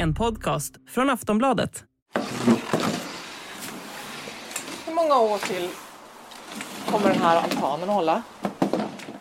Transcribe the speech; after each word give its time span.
En 0.00 0.14
podcast 0.14 0.74
från 0.88 1.10
Aftonbladet. 1.10 1.84
Hur 4.86 4.94
många 4.94 5.18
år 5.18 5.38
till 5.38 5.68
kommer 6.90 7.08
den 7.08 7.22
här 7.22 7.36
altanen 7.36 7.88
hålla? 7.88 8.22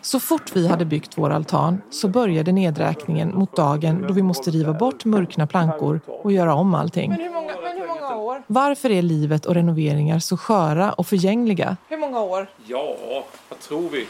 Så 0.02 0.20
fort 0.20 0.56
vi 0.56 0.68
hade 0.68 0.86
byggt 0.86 1.18
vår 1.18 1.30
altan 1.30 1.82
så 1.90 2.08
började 2.08 2.52
nedräkningen 2.52 3.36
mot 3.36 3.56
dagen 3.56 4.06
då 4.08 4.14
vi 4.14 4.24
måste 4.24 4.52
riva 4.52 4.74
bort 4.74 5.06
mörkna 5.06 5.48
plankor 5.48 6.00
och 6.08 6.32
göra 6.32 6.54
om 6.54 6.76
allting. 6.76 7.10
Men 7.10 7.20
hur 7.20 7.30
många, 7.30 7.54
men 7.62 7.78
hur 7.78 7.88
många 7.88 8.16
år? 8.16 8.44
Varför 8.48 8.90
är 8.92 9.02
livet 9.02 9.46
och 9.46 9.54
renoveringar 9.56 10.20
så 10.20 10.38
sköra 10.38 10.94
och 10.94 11.08
förgängliga? 11.08 11.78
Hur 11.90 11.98
många 11.98 12.22
år? 12.22 12.50
Ja, 12.66 12.96
vad 13.50 13.60
tror 13.60 13.90
vi? 13.90 14.08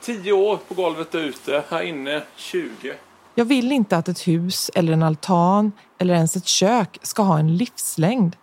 10 0.00 0.32
år 0.32 0.58
på 0.68 0.74
golvet 0.74 1.12
där 1.12 1.20
ute, 1.20 1.62
här 1.68 1.82
inne 1.82 2.22
20. 2.36 2.94
Jag 3.38 3.44
vill 3.44 3.72
inte 3.72 3.96
att 3.96 4.08
ett 4.08 4.28
hus 4.28 4.70
eller 4.74 4.92
en 4.92 5.02
altan 5.02 5.72
eller 5.98 6.14
ens 6.14 6.36
ett 6.36 6.46
kök 6.46 6.98
ska 7.02 7.22
ha 7.22 7.38
en 7.38 7.56
livslängd. 7.56 8.36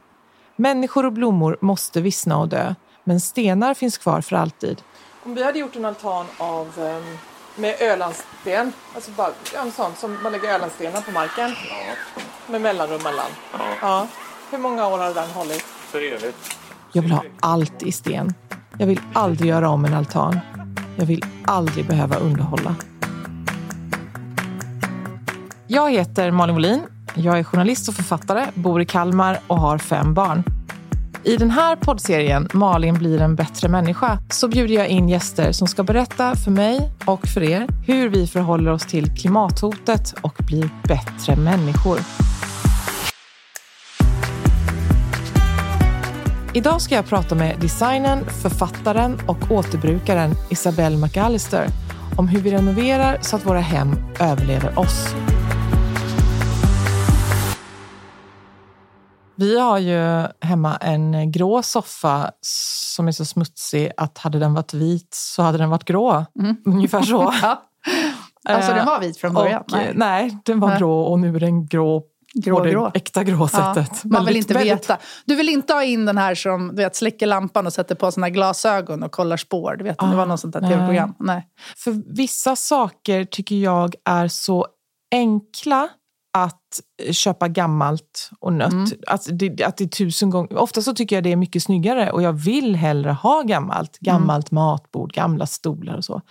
Människor 0.55 1.05
och 1.05 1.13
blommor 1.13 1.58
måste 1.61 2.02
vissna 2.02 2.38
och 2.38 2.50
dö, 2.50 2.75
men 3.03 3.19
stenar 3.19 3.73
finns 3.73 3.97
kvar 3.97 4.22
för 4.22 4.35
alltid. 4.35 4.81
Om 5.23 5.35
vi 5.35 5.44
hade 5.44 5.59
gjort 5.59 5.75
en 5.75 5.85
altan 5.85 6.25
av 6.38 6.67
ehm, 6.80 7.17
med 7.55 7.81
ölandsten, 7.81 8.73
alltså 8.95 9.11
bara 9.11 9.31
en 9.63 9.72
sån 9.72 9.91
som 9.95 10.23
man 10.23 10.31
lägger 10.31 10.53
ölandstenar 10.53 11.02
på 11.02 11.11
marken 11.11 11.52
med 12.47 12.61
mellanrum 12.61 13.03
mellan. 13.03 13.31
Ja. 13.81 14.07
Hur 14.52 14.57
många 14.57 14.88
år 14.88 14.97
hade 14.97 15.13
den 15.13 15.30
hållit? 15.30 15.61
För 15.61 16.02
evigt. 16.02 16.57
Jag 16.91 17.02
vill 17.02 17.11
ha 17.11 17.23
allt 17.39 17.83
i 17.83 17.91
sten. 17.91 18.33
Jag 18.78 18.88
vill 18.88 19.00
aldrig 19.13 19.50
göra 19.50 19.69
om 19.69 19.85
en 19.85 19.94
altan. 19.94 20.39
Jag 20.97 21.05
vill 21.05 21.23
aldrig 21.45 21.88
behöva 21.88 22.16
underhålla. 22.16 22.75
Jag 25.73 25.91
heter 25.91 26.31
Malin 26.31 26.55
Molin. 26.55 26.81
Jag 27.13 27.39
är 27.39 27.43
journalist 27.43 27.89
och 27.89 27.95
författare, 27.95 28.45
bor 28.53 28.81
i 28.81 28.85
Kalmar 28.85 29.39
och 29.47 29.59
har 29.59 29.77
fem 29.77 30.13
barn. 30.13 30.43
I 31.23 31.38
den 31.38 31.52
här 31.52 31.75
poddserien 31.75 32.47
Malin 32.53 32.93
blir 32.93 33.21
en 33.21 33.35
bättre 33.35 33.69
människa 33.69 34.19
så 34.29 34.47
bjuder 34.47 34.75
jag 34.75 34.88
in 34.88 35.09
gäster 35.09 35.51
som 35.51 35.67
ska 35.67 35.83
berätta 35.83 36.35
för 36.35 36.51
mig 36.51 36.91
och 37.05 37.27
för 37.27 37.44
er 37.44 37.67
hur 37.85 38.09
vi 38.09 38.27
förhåller 38.27 38.71
oss 38.71 38.85
till 38.85 39.16
klimathotet 39.16 40.13
och 40.21 40.35
blir 40.38 40.69
bättre 40.88 41.35
människor. 41.35 41.99
Idag 46.53 46.81
ska 46.81 46.95
jag 46.95 47.05
prata 47.05 47.35
med 47.35 47.59
designern, 47.59 48.25
författaren 48.41 49.19
och 49.27 49.51
återbrukaren 49.51 50.31
Isabelle 50.49 50.97
McAllister 50.97 51.67
om 52.17 52.27
hur 52.27 52.41
vi 52.41 52.51
renoverar 52.51 53.17
så 53.21 53.35
att 53.35 53.45
våra 53.45 53.59
hem 53.59 53.95
överlever 54.19 54.79
oss. 54.79 55.16
Vi 59.43 59.59
har 59.59 59.77
ju 59.79 60.27
hemma 60.41 60.75
en 60.75 61.31
grå 61.31 61.63
soffa 61.63 62.31
som 62.95 63.07
är 63.07 63.11
så 63.11 63.25
smutsig 63.25 63.91
att 63.97 64.17
hade 64.17 64.39
den 64.39 64.53
varit 64.53 64.73
vit 64.73 65.09
så 65.13 65.41
hade 65.41 65.57
den 65.57 65.69
varit 65.69 65.83
grå. 65.85 66.25
Ungefär 66.65 67.01
så. 67.01 67.33
Ja. 68.45 68.53
Alltså 68.55 68.73
den 68.73 68.85
var 68.85 68.99
vit 68.99 69.17
från 69.17 69.33
början? 69.33 69.61
Och, 69.61 69.71
nej. 69.71 69.91
nej, 69.95 70.37
den 70.45 70.59
var 70.59 70.67
Nej. 70.69 70.79
grå 70.79 71.01
och 71.01 71.19
nu 71.19 71.35
är 71.35 71.39
den 71.39 71.65
grå 71.67 72.03
Grå, 72.33 72.57
på 72.57 72.63
det 72.63 72.71
grå. 72.71 72.91
äkta 72.93 73.23
grå 73.23 73.47
sättet. 73.47 74.03
man 74.03 74.25
vill 74.25 74.35
inte 74.37 74.53
väldigt- 74.53 74.73
veta. 74.73 74.97
Du 75.25 75.35
vill 75.35 75.49
inte 75.49 75.73
ha 75.73 75.83
in 75.83 76.05
den 76.05 76.17
här 76.17 76.35
som 76.35 76.67
du 76.67 76.75
vet, 76.75 76.95
släcker 76.95 77.27
lampan 77.27 77.65
och 77.67 77.73
sätter 77.73 77.95
på 77.95 78.11
sina 78.11 78.29
glasögon 78.29 79.03
och 79.03 79.11
kollar 79.11 79.37
spår. 79.37 79.75
Du 79.77 79.83
vet, 79.83 79.99
det 79.99 80.15
var 80.15 80.25
något 80.25 80.39
sånt 80.39 80.53
där 80.53 80.61
tv-program. 80.61 81.15
Nej. 81.19 81.47
För 81.77 82.15
vissa 82.15 82.55
saker 82.55 83.25
tycker 83.25 83.55
jag 83.55 83.95
är 84.05 84.27
så 84.27 84.67
enkla 85.11 85.89
att 86.33 86.81
köpa 87.11 87.47
gammalt 87.47 88.29
och 88.39 88.53
nött. 88.53 88.73
Mm. 88.73 88.88
Att, 89.07 89.27
det, 89.31 89.63
att 89.63 89.77
det 89.77 89.83
är 89.83 89.88
tusen 89.88 90.29
gånger... 90.29 90.57
Ofta 90.57 90.81
så 90.81 90.94
tycker 90.94 91.16
jag 91.16 91.23
det 91.23 91.31
är 91.31 91.35
mycket 91.35 91.63
snyggare 91.63 92.11
och 92.11 92.21
jag 92.21 92.33
vill 92.33 92.75
hellre 92.75 93.11
ha 93.11 93.41
gammalt. 93.41 93.97
Gammalt 93.99 94.51
matbord, 94.51 95.13
gamla 95.13 95.45
stolar 95.45 95.95
och 95.95 96.05
så. 96.05 96.22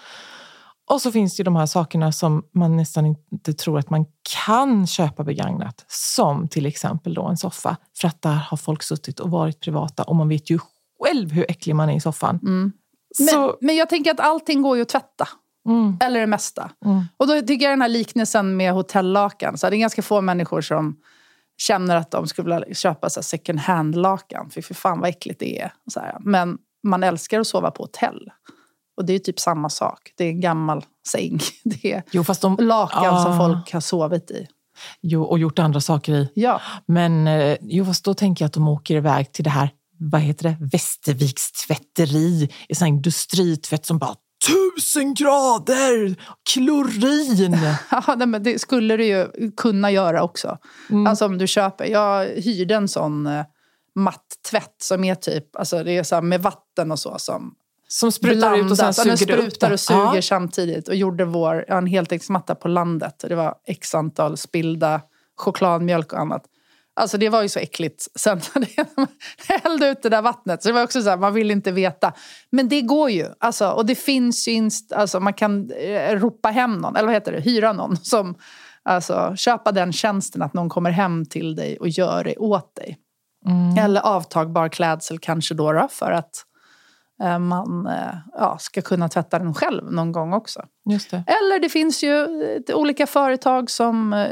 Och 0.91 1.03
så 1.03 1.13
finns 1.13 1.37
det 1.37 1.41
ju 1.41 1.45
de 1.45 1.57
här 1.57 1.67
sakerna 1.67 2.13
som 2.13 2.43
man 2.55 2.77
nästan 2.77 3.07
inte 3.07 3.53
tror 3.53 3.79
att 3.79 3.91
man 3.91 4.07
kan 4.45 4.87
köpa 4.87 5.25
begagnat. 5.25 5.85
Som 5.89 6.49
till 6.49 6.67
exempel 6.67 7.15
då 7.15 7.27
en 7.27 7.37
soffa. 7.37 7.77
För 8.01 8.09
att 8.09 8.23
där 8.23 8.47
har 8.51 8.57
folk 8.57 8.83
suttit 8.83 9.21
och 9.21 9.31
varit 9.31 9.61
privata 9.61 10.03
och 10.03 10.17
man 10.17 10.29
vet 10.29 10.51
ju 10.51 10.59
själv 11.01 11.33
hur 11.33 11.51
äcklig 11.51 11.77
man 11.77 11.91
är 11.91 11.97
i 11.97 12.01
soffan. 12.01 12.39
Mm. 12.43 12.73
Men, 13.19 13.29
Så, 13.29 13.57
men 13.61 13.77
jag 13.77 13.89
tänker 13.89 14.11
att 14.11 14.21
allting 14.21 14.63
går 14.63 14.77
ju 14.77 14.83
att 14.83 14.89
tvätta. 14.89 15.29
Mm, 15.69 15.97
Eller 16.01 16.21
det 16.21 16.27
mesta. 16.27 16.71
mm. 16.85 17.05
Och 17.17 17.27
då 17.27 17.41
tycker 17.41 17.65
jag 17.65 17.73
den 17.73 17.83
här 17.83 17.89
liknelsen 17.89 18.57
med 18.57 18.73
hotellakan. 18.73 19.59
Så 19.59 19.71
det 19.71 19.77
är 19.77 19.79
ganska 19.79 20.03
få 20.03 20.21
människor 20.21 20.61
som 20.61 20.97
känner 21.59 21.97
att 21.97 22.11
de 22.11 22.27
skulle 22.27 22.55
vilja 22.61 22.75
köpa 22.75 23.11
så 23.11 23.21
här 23.21 23.23
second 23.23 23.59
hand-lakan. 23.59 24.51
För 24.51 24.63
för 24.63 24.75
fan 24.75 25.01
vad 25.01 25.11
äckligt 25.11 25.41
det 25.41 25.61
är. 25.61 25.73
Så 25.93 26.01
här. 26.01 26.17
Men 26.21 26.59
man 26.83 27.03
älskar 27.03 27.41
att 27.41 27.47
sova 27.47 27.71
på 27.71 27.83
hotell. 27.83 28.31
Och 28.97 29.05
det 29.05 29.13
är 29.13 29.19
typ 29.19 29.41
samma 29.41 29.69
sak. 29.69 30.13
Det 30.17 30.25
är 30.25 30.29
en 30.29 30.41
gammal 30.41 30.85
säng. 31.09 31.39
Det 31.65 31.93
är 31.93 32.03
Jo, 32.11 32.25
fast 32.25 32.43
de... 32.43 32.57
lakan 32.61 33.23
som 33.23 33.33
Ah. 33.33 33.37
folk 33.39 33.73
har 33.73 33.81
sovit 33.81 34.31
i. 34.31 34.47
Jo, 35.01 35.23
och 35.25 35.39
gjort 35.39 35.59
andra 35.59 35.81
saker 35.81 36.13
i. 36.15 36.29
Ja. 36.35 36.61
Men 36.87 37.27
eh, 37.27 37.57
jo, 37.61 37.85
fast 37.85 38.05
då 38.05 38.15
tänker 38.15 38.45
jag 38.45 38.47
att 38.47 38.53
de 38.53 38.69
åker 38.69 38.95
iväg 38.97 39.33
till 39.33 39.45
det 39.45 39.51
här, 39.51 39.71
vad 39.99 40.21
heter 40.21 40.43
det, 40.49 40.57
Västerviks 40.73 41.53
tvätteri, 41.53 42.49
sån 42.75 42.85
här 42.85 42.89
industritvätt 42.89 43.87
som 43.87 43.99
bara 43.99 44.15
tusen 44.47 45.15
grader, 45.15 46.17
klorin. 46.53 47.57
Ja, 47.91 48.15
nej, 48.17 48.27
men 48.27 48.43
det 48.43 48.59
skulle 48.59 48.97
du 48.97 49.05
ju 49.05 49.51
kunna 49.57 49.91
göra 49.91 50.23
också. 50.23 50.59
Mm. 50.91 51.07
Alltså 51.07 51.27
om 51.27 51.39
du 51.39 51.47
köper. 51.47 51.85
Jag 51.85 52.27
hyrde 52.27 52.75
en 52.75 52.89
sån 52.89 53.27
eh, 53.27 53.45
matt-tvätt 53.95 54.77
som 54.83 55.05
är 55.05 55.15
typ, 55.15 55.57
alltså 55.57 55.85
det 55.85 55.93
är 55.93 56.03
så 56.03 56.15
här 56.15 56.23
med 56.23 56.43
vatten 56.43 56.93
och 56.93 56.99
så 56.99 57.19
som 57.19 57.55
Som 57.89 58.13
sprutar 58.13 58.59
ut 58.59 58.71
och 58.71 58.77
sen 58.77 58.95
suger 58.95 59.27
det 59.27 59.33
upp 59.37 59.41
sprutar 59.41 59.69
det. 59.69 59.75
och 59.75 59.81
suger 59.81 60.15
Ja. 60.15 60.23
samtidigt. 60.23 60.89
Och 60.89 60.95
gjorde 60.95 61.25
vår, 61.25 61.65
en 61.69 61.87
heltäckningsmatta 61.87 62.55
på 62.55 62.69
landet. 62.69 63.25
Det 63.29 63.35
var 63.35 63.55
x 63.67 63.95
antal 63.95 64.37
spillda 64.37 65.01
chokladmjölk 65.37 66.13
och 66.13 66.21
annat. 66.21 66.43
Alltså 66.95 67.19
det 67.19 67.29
var 67.29 67.43
ju 67.43 67.49
så 67.49 67.59
äckligt. 67.59 68.09
Sen 68.15 68.41
när 68.55 69.63
hällde 69.63 69.89
ut 69.89 70.03
det 70.03 70.09
där 70.09 70.23
vattnet. 70.23 70.63
Så 70.63 70.69
det 70.69 70.73
var 70.73 70.83
också 70.83 71.03
så 71.03 71.11
här, 71.11 71.17
man 71.17 71.35
vill 71.35 71.51
inte 71.51 71.73
veta. 71.73 72.13
Men 72.51 72.69
det 72.69 72.81
går 72.81 73.11
ju. 73.11 73.27
Alltså, 73.39 73.71
och 73.71 73.87
det 73.87 73.95
finns 73.95 74.49
ju, 74.49 74.53
inst- 74.53 74.95
alltså 74.95 75.21
man 75.21 75.33
kan 75.33 75.71
eh, 75.71 76.17
ropa 76.17 76.49
hem 76.49 76.79
någon, 76.79 76.97
eller 76.97 77.07
vad 77.07 77.15
heter 77.15 77.33
det, 77.33 77.41
hyra 77.41 77.73
någon. 77.73 77.97
Som, 77.97 78.35
alltså 78.83 79.37
köpa 79.37 79.73
den 79.73 79.93
tjänsten 79.93 80.43
att 80.43 80.55
någon 80.55 80.69
kommer 80.69 80.91
hem 80.91 81.27
till 81.27 81.55
dig 81.55 81.77
och 81.79 81.89
gör 81.89 82.25
det 82.25 82.37
åt 82.37 82.75
dig. 82.75 82.99
Mm. 83.47 83.85
Eller 83.85 84.01
avtagbar 84.01 84.69
klädsel 84.69 85.19
kanske 85.19 85.55
då, 85.55 85.73
då 85.73 85.89
för 85.91 86.11
att 86.13 86.45
eh, 87.23 87.39
man 87.39 87.87
eh, 87.87 88.15
ja, 88.33 88.59
ska 88.61 88.83
kunna 88.83 89.09
tvätta 89.09 89.39
den 89.39 89.55
själv 89.55 89.93
någon 89.93 90.13
gång 90.13 90.33
också. 90.33 90.63
Just 90.91 91.11
det. 91.11 91.25
Eller 91.27 91.59
det 91.59 91.69
finns 91.69 92.05
ju 92.05 92.43
eh, 92.69 92.77
olika 92.77 93.07
företag 93.07 93.71
som 93.71 94.13
eh, 94.13 94.29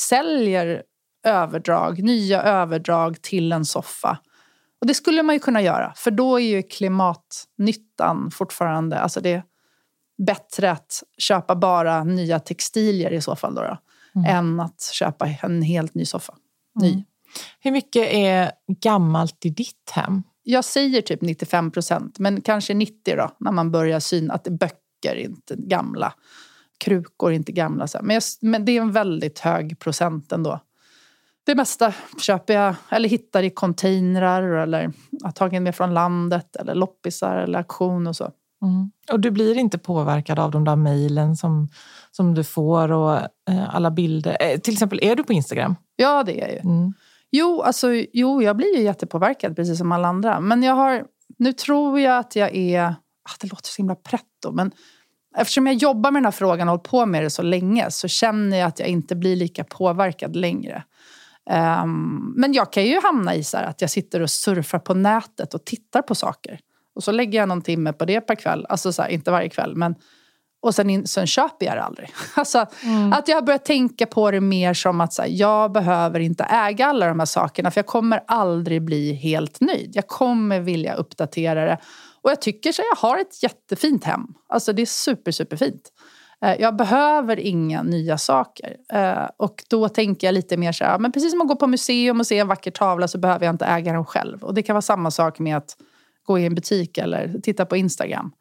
säljer 0.00 0.82
överdrag, 1.26 2.02
nya 2.02 2.42
överdrag 2.42 3.22
till 3.22 3.52
en 3.52 3.64
soffa. 3.64 4.18
Och 4.80 4.86
det 4.86 4.94
skulle 4.94 5.22
man 5.22 5.34
ju 5.34 5.38
kunna 5.38 5.62
göra, 5.62 5.92
för 5.96 6.10
då 6.10 6.40
är 6.40 6.44
ju 6.44 6.62
klimatnyttan 6.62 8.30
fortfarande, 8.30 8.98
alltså 8.98 9.20
det 9.20 9.32
är 9.32 9.42
bättre 10.26 10.70
att 10.70 11.02
köpa 11.18 11.56
bara 11.56 12.04
nya 12.04 12.40
textilier 12.40 13.10
i 13.10 13.20
så 13.20 13.36
fall 13.36 13.54
då, 13.54 13.62
då 13.62 13.78
än 14.28 14.60
att 14.60 14.82
köpa 14.92 15.26
en 15.42 15.62
helt 15.62 15.94
ny 15.94 16.04
soffa. 16.04 16.34
Ny. 16.80 17.04
Hur 17.60 17.70
mycket 17.70 18.08
är 18.12 18.52
gammalt 18.82 19.44
i 19.44 19.50
ditt 19.50 19.90
hem? 19.90 20.22
jag 20.48 20.64
säger 20.64 21.02
typ 21.02 21.22
95 21.22 21.70
procent, 21.70 22.18
men 22.18 22.40
kanske 22.40 22.74
90 22.74 23.16
då, 23.16 23.30
när 23.40 23.52
man 23.52 23.70
börjar 23.70 24.00
syna 24.00 24.34
att 24.34 24.48
böcker 24.48 24.76
är 25.04 25.14
inte 25.14 25.56
gamla, 25.58 26.12
krukor 26.78 27.30
är 27.30 27.34
inte 27.34 27.52
gamla. 27.52 27.86
Men, 28.02 28.14
jag, 28.14 28.22
men 28.40 28.64
det 28.64 28.76
är 28.76 28.80
en 28.80 28.92
väldigt 28.92 29.38
hög 29.38 29.78
procent 29.78 30.32
ändå. 30.32 30.60
Det 31.46 31.54
mesta 31.54 31.94
köper 32.20 32.54
jag, 32.54 32.74
eller 32.90 33.08
hittar 33.08 33.42
i 33.42 33.50
containrar 33.50 34.42
eller 34.42 34.92
har 35.22 35.32
tagit 35.32 35.62
med 35.62 35.74
från 35.74 35.94
landet 35.94 36.56
eller 36.56 36.74
loppisar 36.74 37.36
eller 37.36 37.58
auktion 37.58 38.06
och 38.06 38.16
så. 38.16 38.30
Mm. 38.62 38.90
Och 39.12 39.20
du 39.20 39.30
blir 39.30 39.58
inte 39.58 39.78
påverkad 39.78 40.38
av 40.38 40.50
de 40.50 40.64
där 40.64 40.76
mejlen 40.76 41.36
som, 41.36 41.68
som 42.10 42.34
du 42.34 42.44
får 42.44 42.92
och 42.92 43.16
eh, 43.50 43.74
alla 43.74 43.90
bilder? 43.90 44.36
Eh, 44.40 44.58
till 44.58 44.72
exempel, 44.72 44.98
är 45.02 45.16
du 45.16 45.24
på 45.24 45.32
Instagram? 45.32 45.76
Ja, 45.96 46.22
det 46.22 46.40
är 46.40 46.46
jag 46.46 46.52
ju. 46.52 46.58
Mm. 46.58 46.92
Jo, 47.30 47.62
alltså, 47.62 47.88
jo, 48.12 48.42
jag 48.42 48.56
blir 48.56 48.76
ju 48.76 48.82
jättepåverkad 48.82 49.56
precis 49.56 49.78
som 49.78 49.92
alla 49.92 50.08
andra. 50.08 50.40
Men 50.40 50.62
jag 50.62 50.74
har, 50.74 51.04
nu 51.38 51.52
tror 51.52 52.00
jag 52.00 52.18
att 52.18 52.36
jag 52.36 52.56
är... 52.56 52.82
Ah, 52.82 53.34
det 53.40 53.46
låter 53.50 53.68
så 53.68 53.76
himla 53.82 53.94
pretto, 53.94 54.52
men 54.52 54.70
eftersom 55.36 55.66
jag 55.66 55.76
jobbar 55.76 56.10
med 56.10 56.20
den 56.20 56.26
här 56.26 56.32
frågan 56.32 56.68
och 56.68 56.72
hållit 56.72 56.90
på 56.90 57.06
med 57.06 57.22
det 57.22 57.30
så 57.30 57.42
länge 57.42 57.90
så 57.90 58.08
känner 58.08 58.56
jag 58.56 58.66
att 58.66 58.78
jag 58.78 58.88
inte 58.88 59.16
blir 59.16 59.36
lika 59.36 59.64
påverkad 59.64 60.36
längre. 60.36 60.84
Um, 61.50 62.34
men 62.36 62.52
jag 62.52 62.72
kan 62.72 62.84
ju 62.84 63.00
hamna 63.00 63.34
i 63.34 63.44
så 63.44 63.56
att 63.56 63.80
jag 63.80 63.90
sitter 63.90 64.22
och 64.22 64.30
surfar 64.30 64.78
på 64.78 64.94
nätet 64.94 65.54
och 65.54 65.64
tittar 65.64 66.02
på 66.02 66.14
saker. 66.14 66.60
Och 66.94 67.04
så 67.04 67.12
lägger 67.12 67.38
jag 67.38 67.48
någon 67.48 67.62
timme 67.62 67.92
på 67.92 68.04
det 68.04 68.20
per 68.20 68.34
kväll. 68.34 68.66
Alltså 68.68 68.92
så 68.92 69.02
här, 69.02 69.08
inte 69.08 69.30
varje 69.30 69.48
kväll, 69.48 69.76
men 69.76 69.94
och 70.62 70.74
sen, 70.74 70.90
in, 70.90 71.06
sen 71.06 71.26
köper 71.26 71.66
jag 71.66 71.76
det 71.76 71.82
aldrig. 71.82 72.10
Alltså, 72.34 72.66
mm. 72.82 73.12
Att 73.12 73.28
jag 73.28 73.36
har 73.36 73.42
börjat 73.42 73.64
tänka 73.64 74.06
på 74.06 74.30
det 74.30 74.40
mer 74.40 74.74
som 74.74 75.00
att 75.00 75.12
så 75.12 75.22
här, 75.22 75.28
jag 75.28 75.72
behöver 75.72 76.20
inte 76.20 76.44
äga 76.44 76.86
alla 76.86 77.06
de 77.06 77.18
här 77.18 77.26
sakerna 77.26 77.70
för 77.70 77.78
jag 77.78 77.86
kommer 77.86 78.20
aldrig 78.26 78.82
bli 78.82 79.12
helt 79.12 79.60
nöjd. 79.60 79.90
Jag 79.94 80.06
kommer 80.06 80.60
vilja 80.60 80.94
uppdatera 80.94 81.64
det. 81.64 81.78
Och 82.22 82.30
jag 82.30 82.40
tycker 82.40 82.72
så 82.72 82.82
jag 82.90 83.08
har 83.08 83.18
ett 83.18 83.42
jättefint 83.42 84.04
hem. 84.04 84.26
Alltså 84.48 84.72
det 84.72 84.82
är 84.82 84.86
super, 84.86 85.32
superfint. 85.32 85.92
Eh, 86.44 86.60
jag 86.60 86.76
behöver 86.76 87.40
inga 87.40 87.82
nya 87.82 88.18
saker. 88.18 88.76
Eh, 88.92 89.28
och 89.36 89.64
då 89.70 89.88
tänker 89.88 90.26
jag 90.26 90.34
lite 90.34 90.56
mer 90.56 90.72
så 90.72 90.84
här, 90.84 90.98
men 90.98 91.12
precis 91.12 91.30
som 91.30 91.40
att 91.40 91.48
gå 91.48 91.56
på 91.56 91.66
museum 91.66 92.20
och 92.20 92.26
se 92.26 92.38
en 92.38 92.48
vacker 92.48 92.70
tavla 92.70 93.08
så 93.08 93.18
behöver 93.18 93.46
jag 93.46 93.54
inte 93.54 93.64
äga 93.64 93.92
den 93.92 94.04
själv. 94.04 94.44
Och 94.44 94.54
det 94.54 94.62
kan 94.62 94.74
vara 94.74 94.82
samma 94.82 95.10
sak 95.10 95.38
med 95.38 95.56
att 95.56 95.76
gå 96.22 96.38
i 96.38 96.46
en 96.46 96.54
butik 96.54 96.98
eller 96.98 97.40
titta 97.42 97.66
på 97.66 97.76
Instagram. 97.76 98.32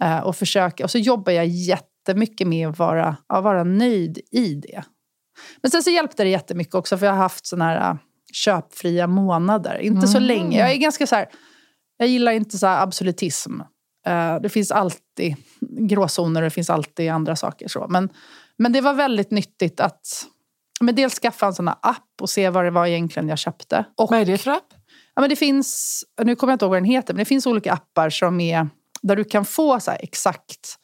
Eh, 0.00 0.18
och 0.18 0.36
försöka, 0.36 0.84
och 0.84 0.90
så 0.90 0.98
jobbar 0.98 1.32
jag 1.32 1.46
jättemycket 1.46 2.46
med 2.46 2.68
att 2.68 2.78
vara, 2.78 3.16
att 3.26 3.44
vara 3.44 3.64
nöjd 3.64 4.18
i 4.30 4.54
det. 4.54 4.82
Men 5.62 5.70
sen 5.70 5.82
så 5.82 5.90
hjälpte 5.90 6.24
det 6.24 6.30
jättemycket 6.30 6.74
också 6.74 6.98
för 6.98 7.06
jag 7.06 7.12
har 7.12 7.18
haft 7.18 7.46
såna 7.46 7.64
här 7.64 7.98
köpfria 8.32 9.06
månader. 9.06 9.78
Inte 9.78 9.98
mm. 9.98 10.08
så 10.08 10.18
länge. 10.18 10.58
Jag 10.58 10.70
är 10.70 10.76
ganska 10.76 11.06
så 11.06 11.14
här, 11.14 11.28
jag 11.96 12.08
gillar 12.08 12.32
inte 12.32 12.58
så 12.58 12.66
absolutism. 12.66 13.60
Uh, 14.08 14.42
det 14.42 14.48
finns 14.48 14.70
alltid 14.70 15.36
gråzoner 15.88 16.42
och 16.42 16.44
det 16.44 16.50
finns 16.50 16.70
alltid 16.70 17.10
andra 17.10 17.36
saker. 17.36 17.68
Så. 17.68 17.86
Men, 17.88 18.08
men 18.58 18.72
det 18.72 18.80
var 18.80 18.94
väldigt 18.94 19.30
nyttigt 19.30 19.80
att 19.80 20.26
men 20.80 20.94
dels 20.94 21.14
skaffa 21.14 21.46
en 21.46 21.54
sån 21.54 21.68
här 21.68 21.76
app 21.82 22.20
och 22.20 22.30
se 22.30 22.50
vad 22.50 22.64
det 22.64 22.70
var 22.70 22.86
egentligen 22.86 23.28
jag 23.28 23.38
köpte. 23.38 23.84
Och, 23.96 24.10
vad 24.10 24.20
är 24.20 24.24
det 24.24 24.38
för 24.38 24.50
app? 24.50 24.74
Ja, 25.14 25.20
men 25.20 25.30
det 25.30 25.36
finns, 25.36 26.04
nu 26.22 26.36
kommer 26.36 26.52
jag 26.52 26.54
inte 26.54 26.64
ihåg 26.64 26.70
vad 26.70 26.76
den 26.76 26.90
heter, 26.90 27.14
men 27.14 27.18
det 27.18 27.24
finns 27.24 27.46
olika 27.46 27.72
appar 27.72 28.10
som 28.10 28.40
är 28.40 28.68
där 29.02 29.16
du 29.16 29.24
kan 29.24 29.44
få 29.44 29.80
så 29.80 29.90
exakt, 29.90 30.76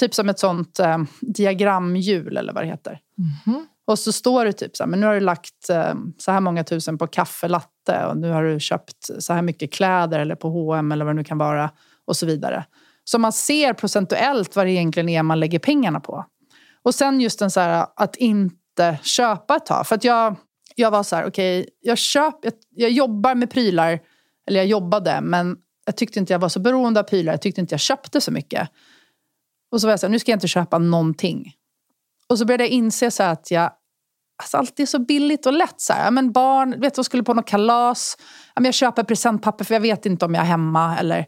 typ 0.00 0.14
som 0.14 0.28
ett 0.28 0.38
sånt 0.38 0.78
eh, 0.78 0.98
diagramhjul 1.20 2.36
eller 2.36 2.52
vad 2.52 2.62
det 2.62 2.68
heter. 2.68 2.98
Mm 3.18 3.30
-hmm. 3.58 3.66
Och 3.86 3.98
så 3.98 4.12
står 4.12 4.44
det 4.44 4.52
typ 4.52 4.76
så 4.76 4.82
här, 4.82 4.88
men 4.88 5.00
nu 5.00 5.06
har 5.06 5.14
du 5.14 5.20
lagt 5.20 5.70
eh, 5.70 5.94
så 6.18 6.32
här 6.32 6.40
många 6.40 6.64
tusen 6.64 6.98
på 6.98 7.06
kaffelatte 7.06 8.06
och 8.06 8.16
nu 8.16 8.30
har 8.30 8.42
du 8.42 8.60
köpt 8.60 9.08
så 9.18 9.32
här 9.32 9.42
mycket 9.42 9.72
kläder 9.72 10.20
eller 10.20 10.34
på 10.34 10.48
H&M 10.48 10.92
eller 10.92 11.04
vad 11.04 11.14
det 11.14 11.16
nu 11.16 11.24
kan 11.24 11.38
vara 11.38 11.70
och 12.06 12.16
så 12.16 12.26
vidare. 12.26 12.64
Så 13.04 13.18
man 13.18 13.32
ser 13.32 13.72
procentuellt 13.72 14.56
vad 14.56 14.66
det 14.66 14.70
egentligen 14.70 15.08
är 15.08 15.22
man 15.22 15.40
lägger 15.40 15.58
pengarna 15.58 16.00
på. 16.00 16.24
Och 16.82 16.94
sen 16.94 17.20
just 17.20 17.38
den 17.38 17.50
så 17.50 17.60
här, 17.60 17.86
att 17.96 18.16
inte 18.16 18.98
köpa 19.02 19.56
ett 19.56 19.66
tag. 19.66 19.86
För 19.86 19.94
att 19.94 20.04
jag, 20.04 20.36
jag 20.74 20.90
var 20.90 21.02
så 21.02 21.16
här, 21.16 21.26
okej, 21.26 21.60
okay, 21.60 21.70
jag, 21.80 21.98
jag, 22.42 22.52
jag 22.70 22.90
jobbar 22.90 23.34
med 23.34 23.50
prylar, 23.50 24.00
eller 24.46 24.60
jag 24.60 24.66
jobbade, 24.66 25.20
men 25.20 25.56
jag 25.86 25.96
tyckte 25.96 26.18
inte 26.18 26.32
jag 26.32 26.40
var 26.40 26.48
så 26.48 26.60
beroende 26.60 27.00
av 27.00 27.04
prylar. 27.04 27.32
Jag 27.32 27.42
tyckte 27.42 27.60
inte 27.60 27.72
jag 27.72 27.80
köpte 27.80 28.20
så 28.20 28.32
mycket. 28.32 28.68
Och 29.70 29.80
så 29.80 29.86
var 29.86 29.92
jag 29.92 30.00
så 30.00 30.06
här, 30.06 30.10
nu 30.10 30.18
ska 30.18 30.30
jag 30.30 30.36
inte 30.36 30.48
köpa 30.48 30.78
någonting. 30.78 31.52
Och 32.28 32.38
så 32.38 32.44
började 32.44 32.64
jag 32.64 32.70
inse 32.70 33.10
så 33.10 33.22
att 33.22 33.50
jag 33.50 33.72
Alltså 34.36 34.56
allt 34.56 34.80
är 34.80 34.86
så 34.86 34.98
billigt 34.98 35.46
och 35.46 35.52
lätt. 35.52 35.80
Så 35.80 35.92
här. 35.92 36.10
Men 36.10 36.32
barn, 36.32 36.80
vet 36.80 36.94
du, 36.94 37.04
skulle 37.04 37.22
på 37.22 37.34
något 37.34 37.46
kalas. 37.46 38.16
Jag 38.54 38.74
köper 38.74 39.02
presentpapper 39.02 39.64
för 39.64 39.74
jag 39.74 39.80
vet 39.80 40.06
inte 40.06 40.24
om 40.24 40.34
jag 40.34 40.42
är 40.42 40.46
hemma. 40.46 40.98
Eller 40.98 41.26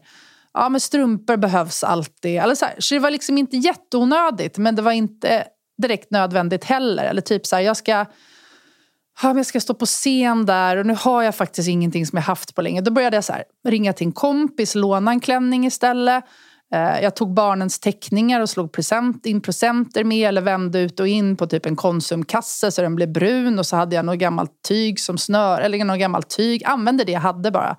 ja, 0.57 0.69
men 0.69 0.81
strumpor 0.81 1.37
behövs 1.37 1.83
alltid. 1.83 2.39
Eller 2.39 2.55
så, 2.55 2.65
här. 2.65 2.75
så 2.79 2.95
det 2.95 2.99
var 2.99 3.11
liksom 3.11 3.37
inte 3.37 3.57
jätteonödigt 3.57 4.57
men 4.57 4.75
det 4.75 4.81
var 4.81 4.91
inte 4.91 5.47
direkt 5.81 6.11
nödvändigt 6.11 6.63
heller. 6.63 7.03
Eller 7.03 7.21
typ 7.21 7.45
så 7.45 7.55
här, 7.55 7.63
jag 7.63 7.77
ska, 7.77 7.91
ja, 9.21 9.35
jag 9.35 9.45
ska 9.45 9.59
stå 9.59 9.73
på 9.73 9.85
scen 9.85 10.45
där 10.45 10.77
och 10.77 10.85
nu 10.85 10.95
har 10.99 11.23
jag 11.23 11.35
faktiskt 11.35 11.69
ingenting 11.69 12.05
som 12.05 12.17
jag 12.17 12.23
haft 12.23 12.55
på 12.55 12.61
länge. 12.61 12.81
Då 12.81 12.91
började 12.91 13.17
jag 13.17 13.23
så 13.23 13.33
här, 13.33 13.43
ringa 13.67 13.93
till 13.93 14.07
en 14.07 14.11
kompis, 14.11 14.75
låna 14.75 15.11
en 15.11 15.19
klänning 15.19 15.65
istället. 15.65 16.23
Eh, 16.73 17.01
jag 17.01 17.15
tog 17.15 17.33
barnens 17.33 17.79
teckningar 17.79 18.41
och 18.41 18.49
slog 18.49 18.71
present, 18.71 19.25
in 19.25 19.41
presenter 19.41 20.03
med 20.03 20.27
eller 20.27 20.41
vände 20.41 20.79
ut 20.79 20.99
och 20.99 21.07
in 21.07 21.37
på 21.37 21.47
typ 21.47 21.65
en 21.65 21.75
konsumkasse 21.75 22.71
så 22.71 22.81
den 22.81 22.95
blev 22.95 23.11
brun 23.11 23.59
och 23.59 23.65
så 23.65 23.75
hade 23.75 23.95
jag 23.95 24.05
något 24.05 24.17
gammalt 24.17 24.51
tyg 24.67 24.99
som 24.99 25.17
snör, 25.17 25.61
eller 25.61 25.85
något 25.85 25.99
gammalt 25.99 26.29
tyg. 26.29 26.63
Använde 26.65 27.03
det 27.03 27.11
jag 27.11 27.19
hade 27.19 27.51
bara. 27.51 27.75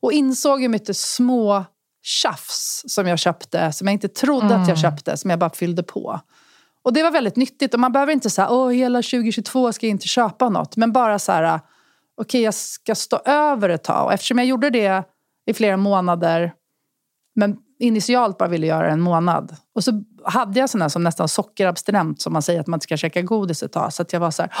Och 0.00 0.12
insåg 0.12 0.60
hur 0.60 0.68
mycket 0.68 0.96
små 0.96 1.64
tjafs 2.08 2.84
som 2.86 3.06
jag 3.06 3.18
köpte, 3.18 3.72
som 3.72 3.86
jag 3.86 3.92
inte 3.92 4.08
trodde 4.08 4.46
mm. 4.46 4.62
att 4.62 4.68
jag 4.68 4.78
mm. 4.78 4.90
köpte, 4.90 5.16
som 5.16 5.30
jag 5.30 5.38
bara 5.38 5.50
fyllde 5.50 5.82
på. 5.82 6.20
Och 6.82 6.92
det 6.92 7.02
var 7.02 7.10
väldigt 7.10 7.36
nyttigt. 7.36 7.74
Och 7.74 7.80
man 7.80 7.92
behöver 7.92 8.12
inte 8.12 8.30
säga 8.30 8.50
åh 8.50 8.70
hela 8.70 8.98
2022 8.98 9.72
ska 9.72 9.86
jag 9.86 9.90
inte 9.90 10.08
köpa 10.08 10.48
något. 10.48 10.76
Men 10.76 10.92
bara 10.92 11.18
så 11.18 11.32
här, 11.32 11.54
okej 11.54 11.62
okay, 12.16 12.40
jag 12.40 12.54
ska 12.54 12.94
stå 12.94 13.16
över 13.24 13.68
ett 13.68 13.84
tag. 13.84 14.04
Och 14.04 14.12
eftersom 14.12 14.38
jag 14.38 14.46
gjorde 14.46 14.70
det 14.70 15.04
i 15.46 15.54
flera 15.54 15.76
månader, 15.76 16.52
men 17.34 17.56
initialt 17.78 18.38
bara 18.38 18.48
ville 18.48 18.66
göra 18.66 18.90
en 18.90 19.00
månad. 19.00 19.56
Och 19.74 19.84
så 19.84 20.04
hade 20.24 20.60
jag 20.60 20.70
sådana 20.70 20.90
som 20.90 21.04
nästan 21.04 21.28
sockerabstinent, 21.28 22.20
som 22.20 22.32
man 22.32 22.42
säger 22.42 22.60
att 22.60 22.66
man 22.66 22.76
inte 22.76 22.84
ska 22.84 22.96
käka 22.96 23.22
godis 23.22 23.62
ett 23.62 23.72
tag. 23.72 23.92
Så 23.92 24.04
jag 24.10 24.20
var 24.20 24.30
så 24.30 24.42
här, 24.42 24.52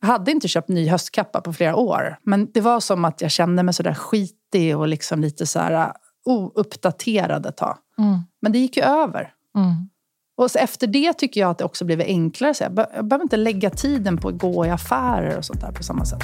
jag 0.00 0.08
hade 0.08 0.30
inte 0.30 0.48
köpt 0.48 0.68
ny 0.68 0.88
höstkappa 0.88 1.40
på 1.40 1.52
flera 1.52 1.76
år. 1.76 2.18
Men 2.22 2.52
det 2.52 2.60
var 2.60 2.80
som 2.80 3.04
att 3.04 3.20
jag 3.20 3.30
kände 3.30 3.62
mig 3.62 3.74
sådär 3.74 3.94
skitig 3.94 4.78
och 4.78 4.88
liksom 4.88 5.20
lite 5.20 5.46
så 5.46 5.58
här 5.58 5.92
ouppdaterad 6.24 7.46
ett 7.46 7.56
tag. 7.56 7.78
Mm. 7.98 8.20
Men 8.42 8.52
det 8.52 8.58
gick 8.58 8.76
ju 8.76 8.82
över. 8.82 9.34
Mm. 9.56 9.88
Och 10.36 10.56
efter 10.56 10.86
det 10.86 11.12
tycker 11.12 11.40
jag 11.40 11.50
att 11.50 11.58
det 11.58 11.64
också 11.64 11.84
blivit 11.84 12.06
enklare. 12.06 12.54
Så 12.54 12.64
jag, 12.64 12.74
be 12.74 12.90
jag 12.94 13.04
behöver 13.04 13.22
inte 13.22 13.36
lägga 13.36 13.70
tiden 13.70 14.16
på 14.16 14.28
att 14.28 14.38
gå 14.38 14.66
i 14.66 14.70
affärer 14.70 15.38
och 15.38 15.44
sånt 15.44 15.60
där 15.60 15.72
på 15.72 15.82
samma 15.82 16.04
sätt. 16.04 16.22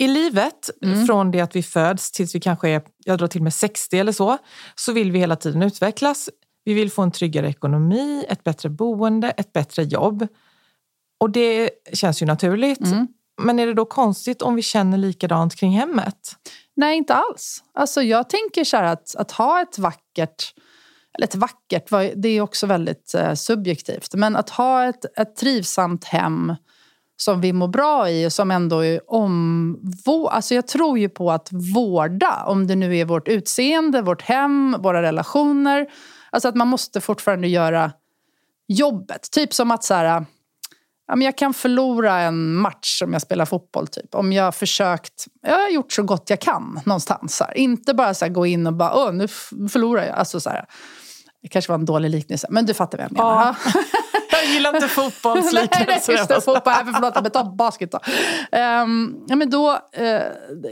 I 0.00 0.08
livet, 0.08 0.70
mm. 0.82 1.06
från 1.06 1.30
det 1.30 1.40
att 1.40 1.56
vi 1.56 1.62
föds 1.62 2.12
tills 2.12 2.34
vi 2.34 2.40
kanske 2.40 2.68
är, 2.68 2.82
jag 3.04 3.18
drar 3.18 3.26
till 3.26 3.42
med 3.42 3.54
60 3.54 3.98
eller 3.98 4.12
så, 4.12 4.38
så 4.74 4.92
vill 4.92 5.12
vi 5.12 5.18
hela 5.18 5.36
tiden 5.36 5.62
utvecklas. 5.62 6.30
Vi 6.64 6.74
vill 6.74 6.90
få 6.90 7.02
en 7.02 7.12
tryggare 7.12 7.48
ekonomi, 7.48 8.24
ett 8.28 8.44
bättre 8.44 8.68
boende, 8.68 9.30
ett 9.30 9.52
bättre 9.52 9.82
jobb. 9.82 10.26
Och 11.20 11.30
det 11.30 11.70
känns 11.92 12.22
ju 12.22 12.26
naturligt. 12.26 12.86
Mm. 12.86 13.08
Men 13.38 13.58
är 13.58 13.66
det 13.66 13.74
då 13.74 13.84
konstigt 13.84 14.42
om 14.42 14.54
vi 14.54 14.62
känner 14.62 14.98
likadant 14.98 15.56
kring 15.56 15.72
hemmet? 15.72 16.36
Nej, 16.76 16.96
inte 16.96 17.14
alls. 17.14 17.62
Alltså 17.74 18.02
jag 18.02 18.30
tänker 18.30 18.64
så 18.64 18.76
att, 18.76 19.16
att 19.16 19.32
ha 19.32 19.62
ett 19.62 19.78
vackert, 19.78 20.54
eller 21.14 21.26
ett 21.26 21.34
vackert, 21.34 21.90
det 22.16 22.28
är 22.28 22.40
också 22.40 22.66
väldigt 22.66 23.14
eh, 23.14 23.34
subjektivt, 23.34 24.14
men 24.14 24.36
att 24.36 24.50
ha 24.50 24.84
ett, 24.84 25.18
ett 25.18 25.36
trivsamt 25.36 26.04
hem 26.04 26.54
som 27.16 27.40
vi 27.40 27.52
mår 27.52 27.68
bra 27.68 28.10
i 28.10 28.26
och 28.26 28.32
som 28.32 28.50
ändå 28.50 28.84
är 28.84 29.12
omvå... 29.12 30.28
Alltså 30.28 30.54
jag 30.54 30.66
tror 30.66 30.98
ju 30.98 31.08
på 31.08 31.30
att 31.30 31.48
vårda, 31.74 32.44
om 32.46 32.66
det 32.66 32.76
nu 32.76 32.96
är 32.96 33.04
vårt 33.04 33.28
utseende, 33.28 34.02
vårt 34.02 34.22
hem, 34.22 34.76
våra 34.78 35.02
relationer. 35.02 35.86
Alltså 36.30 36.48
att 36.48 36.56
man 36.56 36.68
måste 36.68 37.00
fortfarande 37.00 37.48
göra 37.48 37.92
jobbet. 38.68 39.30
Typ 39.30 39.54
som 39.54 39.70
att 39.70 39.84
så 39.84 39.94
här, 39.94 40.24
ja, 41.08 41.16
men 41.16 41.24
jag 41.24 41.38
kan 41.38 41.54
förlora 41.54 42.20
en 42.20 42.54
match 42.54 43.02
om 43.02 43.12
jag 43.12 43.22
spelar 43.22 43.44
fotboll. 43.44 43.86
Typ. 43.86 44.14
Om 44.14 44.32
jag 44.32 44.44
har 44.44 44.52
försökt, 44.52 45.26
jag 45.42 45.58
har 45.58 45.68
gjort 45.68 45.92
så 45.92 46.02
gott 46.02 46.30
jag 46.30 46.40
kan 46.40 46.80
någonstans. 46.84 47.36
Så 47.36 47.44
här. 47.44 47.56
Inte 47.56 47.94
bara 47.94 48.14
så 48.14 48.24
här, 48.24 48.32
gå 48.32 48.46
in 48.46 48.66
och 48.66 48.72
bara, 48.72 48.94
åh 48.94 49.12
nu 49.12 49.28
förlorar 49.68 50.06
jag. 50.06 50.16
Alltså, 50.16 50.40
så 50.40 50.50
här. 50.50 50.64
Det 51.42 51.48
kanske 51.48 51.72
var 51.72 51.78
en 51.78 51.84
dålig 51.84 52.10
liknelse, 52.10 52.46
men 52.50 52.66
du 52.66 52.74
fattar 52.74 52.98
vad 52.98 53.04
jag 53.04 53.12
menar. 53.12 53.56
Ja. 53.74 53.82
jag 54.32 54.44
gillar 54.44 54.74
inte 54.74 54.88
fotbollsliknelser. 54.88 55.86
nej, 55.86 56.18
just 56.18 56.28
det. 56.28 56.40
Fotboll, 56.40 56.72
förlåt, 56.94 57.22
men 57.22 57.30
ta 57.30 57.44
basket 57.44 57.92
då. 57.92 57.98
Um, 58.58 59.24
ja, 59.28 59.36
men 59.36 59.50
då 59.50 59.70
uh, 60.00 60.06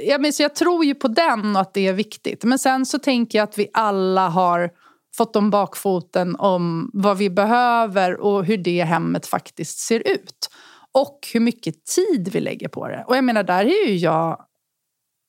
ja, 0.09 0.19
men 0.19 0.33
så 0.33 0.43
jag 0.43 0.55
tror 0.55 0.85
ju 0.85 0.95
på 0.95 1.09
den 1.09 1.57
och 1.57 1.63
att 1.63 1.75
det 1.75 1.89
är 1.89 1.93
viktigt. 1.93 2.45
Men 2.45 2.59
sen 2.59 2.87
så 2.87 2.99
tänker 2.99 3.39
jag 3.39 3.49
att 3.49 3.59
vi 3.59 3.69
alla 3.73 4.29
har 4.29 4.71
fått 5.17 5.37
om 5.37 5.51
bakfoten 5.51 6.37
om 6.37 6.91
vad 6.93 7.19
vi 7.19 7.31
behöver 7.31 8.21
och 8.21 8.45
hur 8.45 8.57
det 8.57 8.85
hemmet 8.85 9.27
faktiskt 9.27 9.79
ser 9.79 10.09
ut. 10.09 10.49
Och 10.93 11.29
hur 11.33 11.41
mycket 11.41 11.85
tid 11.85 12.29
vi 12.33 12.41
lägger 12.41 12.69
på 12.69 12.89
det. 12.89 13.05
Och 13.09 13.17
jag 13.17 13.25
menar, 13.25 13.43
där 13.43 13.65
är 13.65 13.89
ju 13.89 13.97
jag 13.97 14.45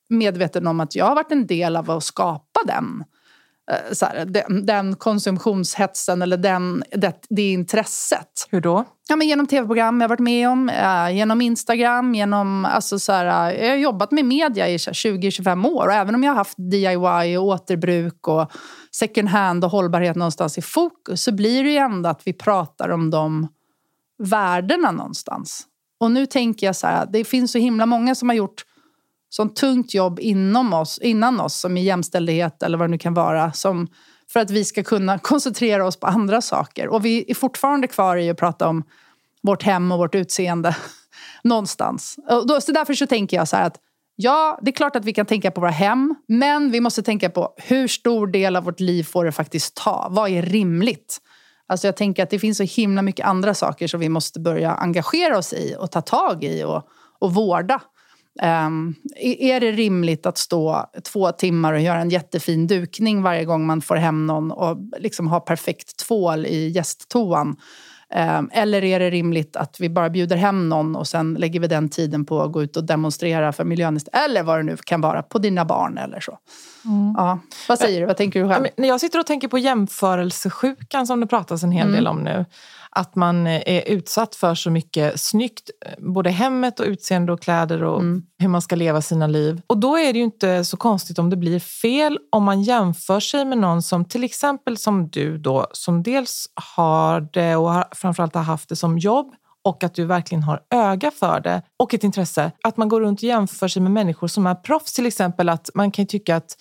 medveten 0.08 0.66
om 0.66 0.80
att 0.80 0.94
jag 0.94 1.04
har 1.04 1.14
varit 1.14 1.32
en 1.32 1.46
del 1.46 1.76
av 1.76 1.90
att 1.90 2.04
skapa 2.04 2.60
den 2.66 3.04
eh, 3.70 3.92
så 3.92 4.06
här, 4.06 4.24
den, 4.24 4.66
den 4.66 4.96
konsumtionshetsen 4.96 6.22
eller 6.22 6.36
den, 6.36 6.84
det, 6.92 7.26
det 7.28 7.52
intresset. 7.52 8.48
Hur 8.50 8.60
då? 8.60 8.84
Ja, 9.08 9.16
men 9.16 9.28
genom 9.28 9.46
tv-program 9.46 10.00
jag 10.00 10.08
varit 10.08 10.20
med 10.20 10.48
om, 10.48 10.68
eh, 10.68 11.16
genom 11.16 11.40
Instagram, 11.40 12.14
genom... 12.14 12.64
Alltså 12.64 12.98
så 12.98 13.12
här, 13.12 13.54
eh, 13.54 13.64
jag 13.64 13.70
har 13.70 13.76
jobbat 13.76 14.10
med 14.10 14.24
media 14.24 14.68
i 14.68 14.76
20-25 14.76 15.66
år 15.66 15.86
och 15.86 15.92
även 15.92 16.14
om 16.14 16.24
jag 16.24 16.30
har 16.30 16.36
haft 16.36 16.58
DIY 16.70 17.36
och 17.36 17.44
återbruk 17.44 18.28
och 18.28 18.52
second 18.92 19.28
hand 19.28 19.64
och 19.64 19.70
hållbarhet 19.70 20.16
någonstans 20.16 20.58
i 20.58 20.62
fokus 20.62 21.22
så 21.22 21.32
blir 21.32 21.64
det 21.64 21.70
ju 21.70 21.76
ändå 21.76 22.08
att 22.08 22.22
vi 22.24 22.32
pratar 22.32 22.88
om 22.88 23.10
de 23.10 23.48
värdena 24.18 24.90
någonstans. 24.90 25.64
Och 26.00 26.10
nu 26.10 26.26
tänker 26.26 26.66
jag 26.66 26.76
så 26.76 26.86
här, 26.86 27.06
det 27.12 27.24
finns 27.24 27.52
så 27.52 27.58
himla 27.58 27.86
många 27.86 28.14
som 28.14 28.28
har 28.28 28.36
gjort 28.36 28.64
sånt 29.28 29.56
tungt 29.56 29.94
jobb 29.94 30.20
inom 30.20 30.72
oss, 30.72 30.98
innan 30.98 31.40
oss, 31.40 31.54
som 31.54 31.76
i 31.76 31.84
jämställdhet 31.84 32.62
eller 32.62 32.78
vad 32.78 32.88
det 32.88 32.90
nu 32.90 32.98
kan 32.98 33.14
vara, 33.14 33.52
som, 33.52 33.88
för 34.32 34.40
att 34.40 34.50
vi 34.50 34.64
ska 34.64 34.82
kunna 34.82 35.18
koncentrera 35.22 35.86
oss 35.86 35.96
på 35.96 36.06
andra 36.06 36.40
saker. 36.40 36.88
Och 36.88 37.04
vi 37.04 37.30
är 37.30 37.34
fortfarande 37.34 37.86
kvar 37.86 38.16
i 38.16 38.30
att 38.30 38.38
prata 38.38 38.68
om 38.68 38.84
vårt 39.42 39.62
hem 39.62 39.92
och 39.92 39.98
vårt 39.98 40.14
utseende 40.14 40.76
någonstans. 41.42 42.16
Och 42.28 42.46
då, 42.46 42.60
så 42.60 42.72
därför 42.72 42.94
så 42.94 43.06
tänker 43.06 43.36
jag 43.36 43.48
så 43.48 43.56
här 43.56 43.66
att 43.66 43.80
Ja, 44.20 44.58
det 44.62 44.70
är 44.70 44.72
klart 44.72 44.96
att 44.96 45.04
vi 45.04 45.12
kan 45.12 45.26
tänka 45.26 45.50
på 45.50 45.60
våra 45.60 45.70
hem, 45.70 46.14
men 46.28 46.70
vi 46.70 46.80
måste 46.80 47.02
tänka 47.02 47.30
på 47.30 47.54
hur 47.56 47.88
stor 47.88 48.26
del 48.26 48.56
av 48.56 48.64
vårt 48.64 48.80
liv 48.80 49.04
får 49.04 49.24
det 49.24 49.32
faktiskt 49.32 49.74
ta? 49.74 50.08
Vad 50.10 50.30
är 50.30 50.42
rimligt? 50.42 51.18
Alltså 51.66 51.86
jag 51.86 51.96
tänker 51.96 52.22
att 52.22 52.30
det 52.30 52.38
finns 52.38 52.58
så 52.58 52.64
himla 52.64 53.02
mycket 53.02 53.26
andra 53.26 53.54
saker 53.54 53.86
som 53.86 54.00
vi 54.00 54.08
måste 54.08 54.40
börja 54.40 54.74
engagera 54.74 55.38
oss 55.38 55.52
i 55.52 55.76
och 55.78 55.90
ta 55.90 56.00
tag 56.00 56.44
i 56.44 56.64
och, 56.64 56.88
och 57.18 57.34
vårda. 57.34 57.80
Um, 58.42 58.94
är 59.20 59.60
det 59.60 59.72
rimligt 59.72 60.26
att 60.26 60.38
stå 60.38 60.90
två 61.12 61.32
timmar 61.32 61.72
och 61.72 61.80
göra 61.80 62.00
en 62.00 62.10
jättefin 62.10 62.66
dukning 62.66 63.22
varje 63.22 63.44
gång 63.44 63.66
man 63.66 63.80
får 63.80 63.96
hem 63.96 64.26
någon 64.26 64.50
och 64.50 64.76
liksom 64.98 65.28
ha 65.28 65.40
perfekt 65.40 65.96
tvål 65.96 66.46
i 66.46 66.68
gästtoan? 66.68 67.56
Um, 68.14 68.50
eller 68.52 68.84
är 68.84 69.00
det 69.00 69.10
rimligt 69.10 69.56
att 69.56 69.80
vi 69.80 69.88
bara 69.88 70.10
bjuder 70.10 70.36
hem 70.36 70.68
någon 70.68 70.96
och 70.96 71.06
sen 71.06 71.34
lägger 71.34 71.60
vi 71.60 71.66
den 71.66 71.88
tiden 71.88 72.24
på 72.24 72.42
att 72.42 72.52
gå 72.52 72.62
ut 72.62 72.76
och 72.76 72.84
demonstrera 72.84 73.52
för 73.52 73.64
miljön? 73.64 74.00
Eller 74.12 74.42
vad 74.42 74.58
det 74.58 74.62
nu 74.62 74.76
kan 74.76 75.00
vara, 75.00 75.22
på 75.22 75.38
dina 75.38 75.64
barn 75.64 75.98
eller 75.98 76.20
så. 76.20 76.38
Mm. 76.84 77.14
Ja. 77.16 77.38
Vad 77.68 77.78
säger 77.78 78.00
du? 78.00 78.06
Vad 78.06 78.16
tänker 78.16 78.42
du 78.42 78.48
själv? 78.48 78.66
Jag 78.76 79.00
sitter 79.00 79.18
och 79.18 79.26
tänker 79.26 79.48
på 79.48 79.58
jämförelsesjukan 79.58 81.06
som 81.06 81.20
det 81.20 81.26
pratas 81.26 81.62
en 81.62 81.72
hel 81.72 81.86
mm. 81.86 81.94
del 81.94 82.06
om 82.06 82.18
nu 82.18 82.44
att 82.98 83.16
man 83.16 83.46
är 83.46 83.88
utsatt 83.88 84.34
för 84.34 84.54
så 84.54 84.70
mycket 84.70 85.20
snyggt, 85.20 85.70
både 85.98 86.30
hemmet 86.30 86.80
och 86.80 86.86
utseende 86.86 87.32
och 87.32 87.42
kläder 87.42 87.84
och 87.84 88.00
mm. 88.00 88.22
hur 88.38 88.48
man 88.48 88.62
ska 88.62 88.76
leva 88.76 89.02
sina 89.02 89.26
liv. 89.26 89.62
Och 89.66 89.78
då 89.78 89.98
är 89.98 90.12
det 90.12 90.18
ju 90.18 90.24
inte 90.24 90.64
så 90.64 90.76
konstigt 90.76 91.18
om 91.18 91.30
det 91.30 91.36
blir 91.36 91.60
fel 91.60 92.18
om 92.32 92.44
man 92.44 92.62
jämför 92.62 93.20
sig 93.20 93.44
med 93.44 93.58
någon 93.58 93.82
som 93.82 94.04
till 94.04 94.24
exempel 94.24 94.76
som 94.76 95.08
du 95.08 95.38
då, 95.38 95.66
som 95.72 96.02
dels 96.02 96.46
har 96.76 97.28
det 97.32 97.56
och 97.56 97.70
har, 97.72 97.88
framförallt 97.92 98.34
har 98.34 98.42
haft 98.42 98.68
det 98.68 98.76
som 98.76 98.98
jobb 98.98 99.34
och 99.64 99.84
att 99.84 99.94
du 99.94 100.04
verkligen 100.04 100.42
har 100.42 100.60
öga 100.70 101.10
för 101.10 101.40
det 101.40 101.62
och 101.76 101.94
ett 101.94 102.04
intresse. 102.04 102.52
Att 102.62 102.76
man 102.76 102.88
går 102.88 103.00
runt 103.00 103.18
och 103.18 103.24
jämför 103.24 103.68
sig 103.68 103.82
med 103.82 103.92
människor 103.92 104.28
som 104.28 104.46
är 104.46 104.54
proffs. 104.54 104.92
Till 104.92 105.06
exempel 105.06 105.48
att 105.48 105.70
man 105.74 105.90
kan 105.90 106.06
tycka 106.06 106.36
att 106.36 106.56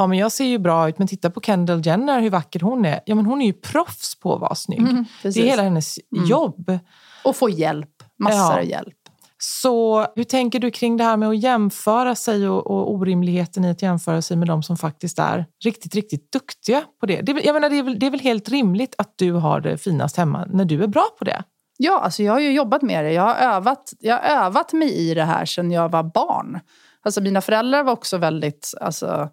ja, 0.00 0.06
men 0.06 0.18
jag 0.18 0.32
ser 0.32 0.44
ju 0.44 0.58
bra 0.58 0.88
ut, 0.88 0.98
men 0.98 1.08
titta 1.08 1.30
på 1.30 1.40
Kendall 1.40 1.86
Jenner, 1.86 2.20
hur 2.20 2.30
vacker 2.30 2.60
hon 2.60 2.84
är. 2.84 3.00
Ja, 3.06 3.14
men 3.14 3.26
hon 3.26 3.42
är 3.42 3.46
ju 3.46 3.52
proffs 3.52 4.20
på 4.20 4.34
att 4.34 4.40
vara 4.40 4.54
snygg. 4.54 4.80
Mm, 4.80 5.04
det 5.22 5.28
är 5.28 5.42
hela 5.42 5.62
hennes 5.62 5.98
mm. 6.16 6.24
jobb. 6.24 6.78
Och 7.24 7.36
få 7.36 7.50
hjälp, 7.50 8.02
massor 8.18 8.38
ja. 8.38 8.58
av 8.58 8.64
hjälp. 8.64 8.94
Så 9.38 10.06
hur 10.16 10.24
tänker 10.24 10.60
du 10.60 10.70
kring 10.70 10.96
det 10.96 11.04
här 11.04 11.16
med 11.16 11.28
att 11.28 11.42
jämföra 11.42 12.14
sig 12.14 12.48
och, 12.48 12.66
och, 12.66 12.92
orimligheten 12.92 13.64
i 13.64 13.70
att 13.70 13.82
jämföra 13.82 14.22
sig 14.22 14.36
med 14.36 14.48
de 14.48 14.62
som 14.62 14.76
faktiskt 14.76 15.18
är 15.18 15.46
riktigt, 15.64 15.94
riktigt 15.94 16.32
duktiga 16.32 16.82
på 17.00 17.06
det? 17.06 17.20
det 17.20 17.32
jag 17.44 17.54
menar, 17.54 17.70
det, 17.70 17.78
är 17.78 17.82
väl, 17.82 17.98
det 17.98 18.06
är 18.06 18.10
väl 18.10 18.20
helt 18.20 18.48
rimligt 18.48 18.94
att 18.98 19.12
du 19.16 19.32
har 19.32 19.60
det 19.60 19.78
finast 19.78 20.16
hemma 20.16 20.46
när 20.50 20.64
du 20.64 20.82
är 20.82 20.86
bra 20.86 21.08
på 21.18 21.24
det? 21.24 21.42
Ja, 21.76 22.00
alltså 22.00 22.22
jag 22.22 22.32
har 22.32 22.40
ju 22.40 22.52
jobbat 22.52 22.82
med 22.82 23.04
det. 23.04 23.12
Jag 23.12 23.22
har 23.22 23.34
övat, 23.34 23.92
jag 23.98 24.14
har 24.18 24.44
övat 24.46 24.72
mig 24.72 24.92
i 24.92 25.14
det 25.14 25.24
här 25.24 25.44
sedan 25.44 25.70
jag 25.70 25.88
var 25.88 26.02
barn. 26.02 26.60
Alltså 27.02 27.20
mina 27.20 27.40
föräldrar 27.40 27.82
var 27.82 27.92
också 27.92 28.18
väldigt... 28.18 28.74
Alltså, 28.80 29.30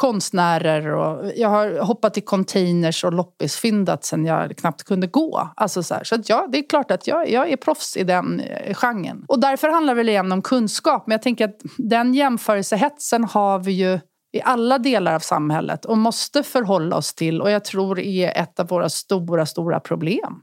konstnärer 0.00 0.86
och 0.86 1.32
jag 1.36 1.48
har 1.48 1.78
hoppat 1.80 2.18
i 2.18 2.20
containers 2.20 3.04
och 3.04 3.12
loppisfyndat 3.12 4.04
sen 4.04 4.24
jag 4.24 4.56
knappt 4.56 4.84
kunde 4.84 5.06
gå. 5.06 5.50
Alltså 5.56 5.82
så 5.82 5.94
här. 5.94 6.04
så 6.04 6.14
att 6.14 6.28
ja, 6.28 6.48
det 6.52 6.58
är 6.58 6.68
klart 6.68 6.90
att 6.90 7.06
jag, 7.06 7.30
jag 7.30 7.50
är 7.50 7.56
proffs 7.56 7.96
i 7.96 8.04
den 8.04 8.40
eh, 8.40 8.74
genren. 8.74 9.24
Och 9.28 9.40
därför 9.40 9.68
handlar 9.68 9.94
det 9.94 9.98
väl 9.98 10.08
igen 10.08 10.32
om 10.32 10.42
kunskap. 10.42 11.06
Men 11.06 11.14
jag 11.14 11.22
tänker 11.22 11.44
att 11.44 11.60
den 11.78 12.14
jämförelsehetsen 12.14 13.24
har 13.24 13.58
vi 13.58 13.72
ju 13.72 14.00
i 14.32 14.42
alla 14.42 14.78
delar 14.78 15.14
av 15.14 15.20
samhället 15.20 15.84
och 15.84 15.98
måste 15.98 16.42
förhålla 16.42 16.96
oss 16.96 17.14
till 17.14 17.42
och 17.42 17.50
jag 17.50 17.64
tror 17.64 18.00
är 18.00 18.42
ett 18.42 18.60
av 18.60 18.68
våra 18.68 18.88
stora, 18.88 19.46
stora 19.46 19.80
problem. 19.80 20.42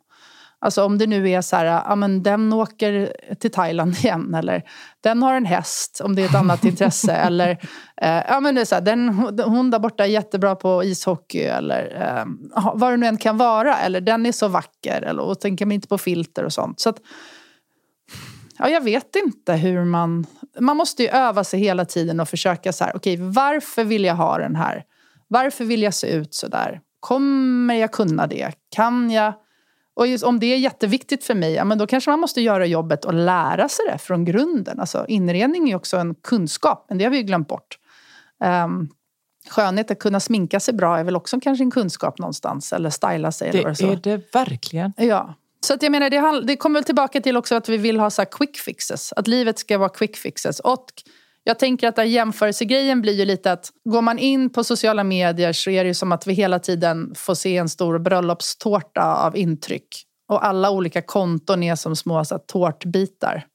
Alltså 0.59 0.83
om 0.83 0.97
det 0.97 1.07
nu 1.07 1.29
är 1.29 1.41
så 1.41 1.55
här, 1.55 1.65
ja 1.65 1.95
men 1.95 2.23
den 2.23 2.53
åker 2.53 3.13
till 3.39 3.51
Thailand 3.51 3.95
igen 4.03 4.33
eller 4.33 4.63
den 5.01 5.23
har 5.23 5.33
en 5.33 5.45
häst 5.45 6.01
om 6.03 6.15
det 6.15 6.21
är 6.21 6.25
ett 6.25 6.35
annat 6.35 6.65
intresse 6.65 7.11
eller 7.27 7.49
eh, 8.01 8.23
ja 8.27 8.39
men 8.39 8.55
det 8.55 8.61
är 8.61 8.65
så 8.65 8.75
här, 8.75 8.81
den, 8.81 9.09
hon 9.39 9.71
där 9.71 9.79
borta 9.79 10.03
är 10.03 10.07
jättebra 10.07 10.55
på 10.55 10.83
ishockey 10.83 11.41
eller 11.41 12.01
eh, 12.01 12.25
vad 12.73 12.93
det 12.93 12.97
nu 12.97 13.05
än 13.05 13.17
kan 13.17 13.37
vara 13.37 13.77
eller 13.77 14.01
den 14.01 14.25
är 14.25 14.31
så 14.31 14.47
vacker 14.47 15.01
eller 15.01 15.23
och 15.23 15.39
tänker 15.39 15.65
man 15.65 15.71
inte 15.71 15.87
på 15.87 15.97
filter 15.97 16.43
och 16.43 16.53
sånt. 16.53 16.79
Så 16.79 16.89
att, 16.89 16.97
ja, 18.59 18.69
jag 18.69 18.81
vet 18.81 19.15
inte 19.15 19.53
hur 19.53 19.85
man... 19.85 20.25
Man 20.59 20.77
måste 20.77 21.03
ju 21.03 21.09
öva 21.09 21.43
sig 21.43 21.59
hela 21.59 21.85
tiden 21.85 22.19
och 22.19 22.29
försöka 22.29 22.73
så 22.73 22.83
här, 22.83 22.95
okej 22.95 23.13
okay, 23.13 23.27
varför 23.27 23.83
vill 23.83 24.05
jag 24.05 24.15
ha 24.15 24.37
den 24.37 24.55
här? 24.55 24.83
Varför 25.27 25.65
vill 25.65 25.83
jag 25.83 25.93
se 25.93 26.07
ut 26.07 26.33
så 26.33 26.47
där? 26.47 26.81
Kommer 26.99 27.75
jag 27.75 27.91
kunna 27.91 28.27
det? 28.27 28.51
Kan 28.75 29.11
jag? 29.11 29.33
Och 29.97 30.07
just, 30.07 30.23
om 30.23 30.39
det 30.39 30.45
är 30.45 30.57
jätteviktigt 30.57 31.23
för 31.23 31.35
mig, 31.35 31.53
ja, 31.53 31.65
men 31.65 31.77
då 31.77 31.87
kanske 31.87 32.09
man 32.09 32.19
måste 32.19 32.41
göra 32.41 32.65
jobbet 32.65 33.05
och 33.05 33.13
lära 33.13 33.69
sig 33.69 33.85
det 33.91 33.97
från 33.97 34.25
grunden. 34.25 34.79
Alltså, 34.79 35.05
inredning 35.07 35.71
är 35.71 35.75
också 35.75 35.97
en 35.97 36.15
kunskap, 36.15 36.85
men 36.89 36.97
det 36.97 37.03
har 37.03 37.11
vi 37.11 37.23
glömt 37.23 37.47
bort. 37.47 37.77
Um, 38.65 38.89
skönhet, 39.49 39.91
att 39.91 39.99
kunna 39.99 40.19
sminka 40.19 40.59
sig 40.59 40.73
bra 40.73 40.97
är 40.97 41.03
väl 41.03 41.15
också 41.15 41.39
kanske 41.39 41.63
en 41.63 41.71
kunskap 41.71 42.19
någonstans. 42.19 42.73
Eller 42.73 42.89
styla 42.89 43.31
sig. 43.31 43.51
Det 43.51 43.57
eller 43.57 43.73
så. 43.73 43.91
är 43.91 43.95
det 43.95 44.33
verkligen. 44.33 44.93
Ja. 44.97 45.33
Så 45.59 45.73
att 45.73 45.83
jag 45.83 45.91
menar, 45.91 46.09
det, 46.09 46.45
det 46.47 46.55
kommer 46.55 46.79
väl 46.79 46.83
tillbaka 46.83 47.21
till 47.21 47.37
också 47.37 47.55
att 47.55 47.69
vi 47.69 47.77
vill 47.77 47.99
ha 47.99 48.09
så 48.09 48.25
quick 48.25 48.57
fixes. 48.57 49.13
Att 49.13 49.27
livet 49.27 49.59
ska 49.59 49.77
vara 49.77 49.89
quick 49.89 50.17
fixes. 50.17 50.59
Och 50.59 50.87
jag 51.47 51.59
tänker 51.59 51.87
att 51.87 51.95
den 51.95 52.11
jämförelsegrejen 52.11 53.01
blir 53.01 53.13
ju 53.13 53.25
lite 53.25 53.51
att 53.51 53.69
går 53.89 54.01
man 54.01 54.19
in 54.19 54.49
på 54.49 54.63
sociala 54.63 55.03
medier 55.03 55.53
så 55.53 55.69
är 55.69 55.83
det 55.83 55.87
ju 55.87 55.93
som 55.93 56.11
att 56.11 56.27
vi 56.27 56.33
hela 56.33 56.59
tiden 56.59 57.13
får 57.15 57.35
se 57.35 57.57
en 57.57 57.69
stor 57.69 57.99
bröllopstårta 57.99 59.15
av 59.15 59.37
intryck. 59.37 59.87
Och 60.29 60.45
alla 60.45 60.71
olika 60.71 61.01
konton 61.01 61.63
är 61.63 61.75
som 61.75 61.95
små 61.95 62.25
så 62.25 62.35
här, 62.35 62.41
tårtbitar. 62.47 63.45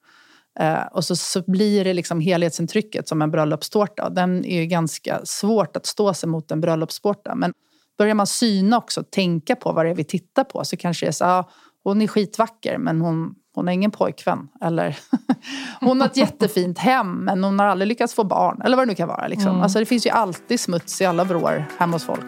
Eh, 0.61 0.83
och 0.93 1.05
så, 1.05 1.17
så 1.17 1.43
blir 1.47 1.85
det 1.85 1.95
liksom 1.95 2.21
helhetsintrycket 2.21 3.09
som 3.09 3.23
en 3.23 3.31
bröllopstårta. 3.31 4.11
Den 4.11 4.45
är 4.45 4.61
ju 4.61 4.67
ganska 4.67 5.21
svårt 5.25 5.77
att 5.77 5.87
stå 5.87 6.15
sig 6.15 6.29
mot 6.29 6.51
en 6.51 6.61
bröllopstårta. 6.61 7.35
Men 7.35 7.53
börjar 7.99 8.15
man 8.15 8.27
syna 8.27 8.79
också, 8.79 9.03
tänka 9.03 9.57
på 9.57 9.73
vad 9.73 9.87
det 9.87 9.91
är 9.91 9.95
vi 9.95 10.05
tittar 10.05 10.45
på 10.45 10.65
så 10.65 10.77
kanske 10.77 11.07
det 11.07 11.11
är 11.11 11.13
så 11.13 11.25
ah, 11.25 11.51
hon 11.85 12.03
är 12.03 12.07
skitvacker 12.07 12.79
men 12.79 13.01
hon 13.01 13.35
hon 13.55 13.67
har 13.67 13.75
ingen 13.75 13.91
pojkvän. 13.91 14.49
Eller 14.61 14.99
hon 15.81 16.01
har 16.01 16.09
ett 16.09 16.17
jättefint 16.17 16.79
hem 16.79 17.25
men 17.25 17.45
hon 17.45 17.59
har 17.59 17.67
aldrig 17.67 17.89
lyckats 17.89 18.15
få 18.15 18.25
barn. 18.25 18.63
Eller 18.63 18.77
vad 18.77 18.87
det 18.87 18.91
nu 18.91 18.95
kan 18.95 19.09
vara. 19.09 19.27
Liksom. 19.29 19.51
Mm. 19.51 19.63
Alltså, 19.63 19.79
det 19.79 19.87
finns 19.87 20.07
ju 20.07 20.11
alltid 20.11 20.61
smuts 20.61 21.01
i 21.01 21.05
alla 21.05 21.25
vrår 21.25 21.65
hemma 21.79 21.93
hos 21.93 22.05
folk. 22.05 22.25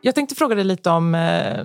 Jag 0.00 0.14
tänkte 0.14 0.34
fråga 0.34 0.54
dig 0.54 0.64
lite 0.64 0.90
om 0.90 1.14
eh, 1.14 1.64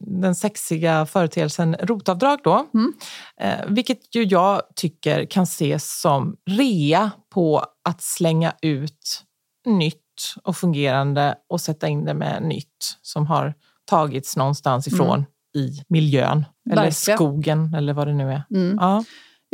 den 0.00 0.34
sexiga 0.34 1.06
företeelsen 1.06 1.76
rotavdrag. 1.80 2.38
Då, 2.44 2.66
mm. 2.74 2.92
eh, 3.40 3.66
vilket 3.68 4.14
ju 4.14 4.24
jag 4.24 4.62
tycker 4.76 5.24
kan 5.24 5.42
ses 5.42 6.00
som 6.00 6.36
rea 6.50 7.10
på 7.34 7.64
att 7.84 8.02
slänga 8.02 8.52
ut 8.62 9.22
nytt 9.66 10.01
och 10.42 10.56
fungerande 10.56 11.34
och 11.48 11.60
sätta 11.60 11.88
in 11.88 12.04
det 12.04 12.14
med 12.14 12.42
nytt 12.42 12.98
som 13.02 13.26
har 13.26 13.54
tagits 13.84 14.36
någonstans 14.36 14.86
ifrån 14.86 15.14
mm. 15.14 15.26
i 15.54 15.82
miljön. 15.88 16.44
Eller 16.70 16.82
Verkligen. 16.82 17.16
skogen 17.18 17.74
eller 17.74 17.92
vad 17.92 18.06
det 18.06 18.14
nu 18.14 18.32
är. 18.32 18.42
Mm. 18.50 18.78
Ja. 18.80 19.04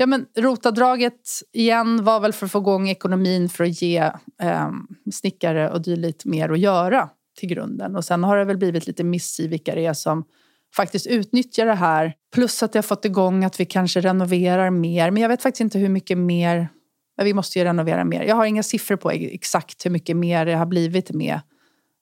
Ja, 0.00 0.06
men 0.06 0.26
rotavdraget 0.36 1.20
igen 1.52 2.04
var 2.04 2.20
väl 2.20 2.32
för 2.32 2.46
att 2.46 2.52
få 2.52 2.58
igång 2.58 2.88
ekonomin 2.88 3.48
för 3.48 3.64
att 3.64 3.82
ge 3.82 3.98
eh, 4.42 4.70
snickare 5.12 5.70
och 5.70 5.82
dylikt 5.82 6.24
mer 6.24 6.48
att 6.48 6.58
göra 6.58 7.08
till 7.38 7.48
grunden. 7.48 7.96
Och 7.96 8.04
sen 8.04 8.24
har 8.24 8.36
det 8.36 8.44
väl 8.44 8.56
blivit 8.56 8.86
lite 8.86 9.04
miss 9.04 9.40
i 9.40 9.48
vilka 9.48 9.74
det 9.74 9.86
är 9.86 9.92
som 9.92 10.24
faktiskt 10.76 11.06
utnyttjar 11.06 11.66
det 11.66 11.74
här. 11.74 12.14
Plus 12.34 12.62
att 12.62 12.72
det 12.72 12.78
har 12.78 12.82
fått 12.82 13.04
igång 13.04 13.44
att 13.44 13.60
vi 13.60 13.64
kanske 13.64 14.00
renoverar 14.00 14.70
mer. 14.70 15.10
Men 15.10 15.22
jag 15.22 15.28
vet 15.28 15.42
faktiskt 15.42 15.60
inte 15.60 15.78
hur 15.78 15.88
mycket 15.88 16.18
mer. 16.18 16.68
Vi 17.22 17.34
måste 17.34 17.58
ju 17.58 17.64
renovera 17.64 18.04
mer. 18.04 18.22
Jag 18.22 18.36
har 18.36 18.44
inga 18.44 18.62
siffror 18.62 18.96
på 18.96 19.10
exakt 19.10 19.86
hur 19.86 19.90
mycket 19.90 20.16
mer 20.16 20.46
det 20.46 20.54
har 20.54 20.66
blivit 20.66 21.10
med 21.10 21.40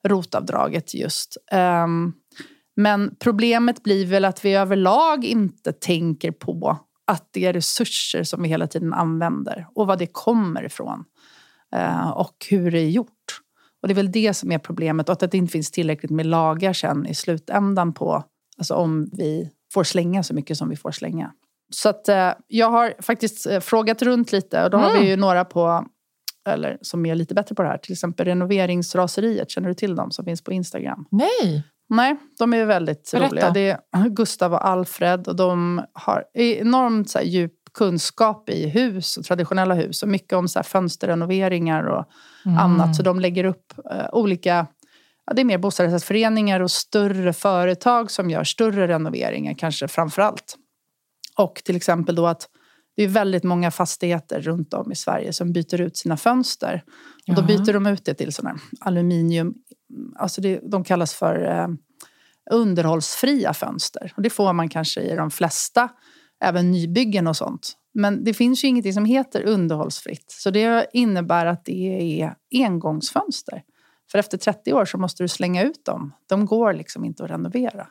rotavdraget 0.07 0.93
just. 0.93 1.37
Um, 1.51 2.13
men 2.75 3.15
problemet 3.19 3.83
blir 3.83 4.05
väl 4.05 4.25
att 4.25 4.45
vi 4.45 4.53
överlag 4.53 5.25
inte 5.25 5.73
tänker 5.73 6.31
på 6.31 6.77
att 7.07 7.29
det 7.31 7.45
är 7.45 7.53
resurser 7.53 8.23
som 8.23 8.43
vi 8.43 8.49
hela 8.49 8.67
tiden 8.67 8.93
använder 8.93 9.67
och 9.75 9.87
vad 9.87 9.99
det 9.99 10.07
kommer 10.07 10.65
ifrån. 10.65 11.03
Uh, 11.75 12.09
och 12.09 12.45
hur 12.49 12.71
det 12.71 12.79
är 12.79 12.89
gjort. 12.89 13.41
Och 13.81 13.87
det 13.87 13.93
är 13.93 13.95
väl 13.95 14.11
det 14.11 14.33
som 14.33 14.51
är 14.51 14.59
problemet 14.59 15.09
och 15.09 15.23
att 15.23 15.31
det 15.31 15.37
inte 15.37 15.51
finns 15.51 15.71
tillräckligt 15.71 16.11
med 16.11 16.25
lagar 16.25 16.73
sen 16.73 17.05
i 17.05 17.15
slutändan 17.15 17.93
på 17.93 18.23
alltså 18.57 18.73
om 18.73 19.09
vi 19.13 19.49
får 19.73 19.83
slänga 19.83 20.23
så 20.23 20.33
mycket 20.33 20.57
som 20.57 20.69
vi 20.69 20.75
får 20.75 20.91
slänga. 20.91 21.33
Så 21.69 21.89
att, 21.89 22.09
eh, 22.09 22.31
jag 22.47 22.69
har 22.69 22.93
faktiskt 22.99 23.45
eh, 23.45 23.59
frågat 23.59 24.01
runt 24.01 24.31
lite 24.31 24.63
och 24.63 24.69
då 24.69 24.77
har 24.77 24.99
vi 24.99 25.09
ju 25.09 25.15
några 25.15 25.45
på 25.45 25.85
eller 26.49 26.77
som 26.81 27.05
är 27.05 27.15
lite 27.15 27.33
bättre 27.33 27.55
på 27.55 27.63
det 27.63 27.69
här. 27.69 27.77
Till 27.77 27.91
exempel 27.91 28.25
renoveringsraseriet, 28.25 29.49
känner 29.51 29.67
du 29.67 29.73
till 29.73 29.95
dem 29.95 30.11
som 30.11 30.25
finns 30.25 30.43
på 30.43 30.51
Instagram? 30.51 31.05
Nej. 31.11 31.63
Nej, 31.89 32.15
de 32.39 32.53
är 32.53 32.65
väldigt 32.65 33.11
Berätta. 33.11 33.29
roliga. 33.29 33.51
Det 33.51 33.77
är 33.91 34.09
Gustav 34.09 34.53
och 34.53 34.67
Alfred 34.67 35.27
och 35.27 35.35
de 35.35 35.81
har 35.93 36.23
enormt 36.33 37.09
så 37.09 37.17
här, 37.17 37.25
djup 37.25 37.53
kunskap 37.73 38.49
i 38.49 38.69
hus 38.69 39.17
och 39.17 39.25
traditionella 39.25 39.73
hus 39.73 40.03
och 40.03 40.09
mycket 40.09 40.33
om 40.33 40.47
så 40.47 40.59
här, 40.59 40.63
fönsterrenoveringar 40.63 41.83
och 41.83 42.05
annat. 42.59 42.95
Så 42.95 43.03
de 43.03 43.19
lägger 43.19 43.43
upp 43.43 43.73
eh, 43.91 44.05
olika 44.11 44.67
Ja, 45.27 45.33
det 45.33 45.41
är 45.41 45.45
mer 45.45 45.57
bostadsrättsföreningar 45.57 46.59
och 46.59 46.71
större 46.71 47.33
företag 47.33 48.11
som 48.11 48.29
gör 48.29 48.43
större 48.43 48.87
renoveringar, 48.87 49.53
kanske 49.53 49.87
framför 49.87 50.21
allt. 50.21 50.55
Och 51.37 51.61
till 51.65 51.75
exempel 51.75 52.15
då 52.15 52.27
att 52.27 52.49
det 52.95 53.03
är 53.03 53.07
väldigt 53.07 53.43
många 53.43 53.71
fastigheter 53.71 54.41
runt 54.41 54.73
om 54.73 54.91
i 54.91 54.95
Sverige 54.95 55.33
som 55.33 55.53
byter 55.53 55.81
ut 55.81 55.97
sina 55.97 56.17
fönster. 56.17 56.83
Och 57.27 57.35
då 57.35 57.41
byter 57.41 57.73
de 57.73 57.87
ut 57.87 58.05
det 58.05 58.13
till 58.13 58.33
sådana 58.33 58.59
aluminium, 58.79 59.53
alltså 60.15 60.41
det, 60.41 60.59
de 60.63 60.83
kallas 60.83 61.13
för 61.13 61.45
eh, 61.45 61.67
underhållsfria 62.51 63.53
fönster. 63.53 64.13
Och 64.15 64.21
det 64.21 64.29
får 64.29 64.53
man 64.53 64.69
kanske 64.69 65.01
i 65.01 65.15
de 65.15 65.31
flesta, 65.31 65.89
även 66.43 66.71
nybyggen 66.71 67.27
och 67.27 67.37
sånt. 67.37 67.73
Men 67.93 68.23
det 68.23 68.33
finns 68.33 68.63
ju 68.63 68.67
ingenting 68.67 68.93
som 68.93 69.05
heter 69.05 69.43
underhållsfritt. 69.43 70.25
Så 70.27 70.49
det 70.49 70.87
innebär 70.93 71.45
att 71.45 71.65
det 71.65 72.21
är 72.21 72.35
engångsfönster. 72.51 73.63
För 74.11 74.19
efter 74.19 74.37
30 74.37 74.73
år 74.73 74.85
så 74.85 74.97
måste 74.97 75.23
du 75.23 75.27
slänga 75.27 75.63
ut 75.63 75.85
dem. 75.85 76.13
De 76.27 76.45
går 76.45 76.73
liksom 76.73 77.05
inte 77.05 77.23
att 77.23 77.29
renovera. 77.29 77.87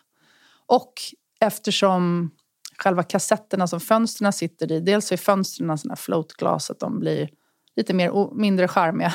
Och 0.66 0.92
eftersom 1.40 2.30
själva 2.78 3.02
kassetterna 3.02 3.66
som 3.66 3.80
fönstren 3.80 4.32
sitter 4.32 4.72
i, 4.72 4.80
dels 4.80 5.12
är 5.12 5.16
fönstren 5.16 5.78
sådana 5.78 5.92
här 5.92 5.96
floatglas, 5.96 6.70
att 6.70 6.80
de 6.80 7.00
blir 7.00 7.28
lite 7.76 7.94
mer, 7.94 8.34
mindre 8.34 8.68
charmiga. 8.68 9.14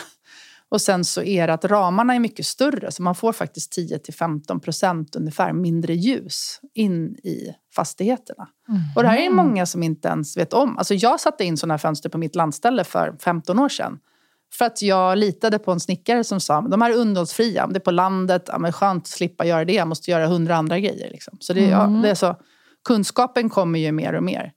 Och 0.69 0.81
sen 0.81 1.05
så 1.05 1.23
är 1.23 1.47
det 1.47 1.53
att 1.53 1.65
ramarna 1.65 2.15
är 2.15 2.19
mycket 2.19 2.45
större, 2.45 2.91
så 2.91 3.03
man 3.03 3.15
får 3.15 3.33
faktiskt 3.33 3.77
10-15% 3.77 5.17
ungefär 5.17 5.53
mindre 5.53 5.93
ljus 5.93 6.59
in 6.73 7.15
i 7.15 7.55
fastigheterna. 7.75 8.47
Och 8.95 9.03
det 9.03 9.09
här 9.09 9.17
är 9.17 9.29
många 9.29 9.65
som 9.65 9.83
inte 9.83 10.07
ens 10.07 10.37
vet 10.37 10.53
om. 10.53 10.77
Alltså 10.77 10.93
jag 10.93 11.19
satte 11.19 11.43
in 11.43 11.57
sådana 11.57 11.77
fönster 11.77 12.09
på 12.09 12.17
mitt 12.17 12.35
landställe 12.35 12.83
för 12.83 13.15
15 13.19 13.59
år 13.59 13.69
sedan. 13.69 13.99
För 14.53 14.65
att 14.65 14.81
jag 14.81 15.17
litade 15.17 15.59
på 15.59 15.71
en 15.71 15.79
snickare 15.79 16.23
som 16.23 16.39
sa 16.39 16.61
de 16.61 16.81
här 16.81 16.91
är 16.91 16.95
underhållsfria, 16.95 17.67
det 17.67 17.77
är 17.77 17.79
på 17.79 17.91
landet, 17.91 18.43
ja, 18.47 18.57
men 18.57 18.73
skönt 18.73 19.03
att 19.03 19.07
slippa 19.07 19.45
göra 19.45 19.65
det, 19.65 19.73
jag 19.73 19.87
måste 19.87 20.11
göra 20.11 20.27
hundra 20.27 20.55
andra 20.55 20.79
grejer. 20.79 21.11
Liksom. 21.11 21.37
Så 21.39 21.53
det, 21.53 21.65
ja, 21.65 21.87
det 22.03 22.09
är 22.09 22.15
så, 22.15 22.35
kunskapen 22.87 23.49
kommer 23.49 23.79
ju 23.79 23.91
mer 23.91 24.13
och 24.13 24.23
mer. 24.23 24.51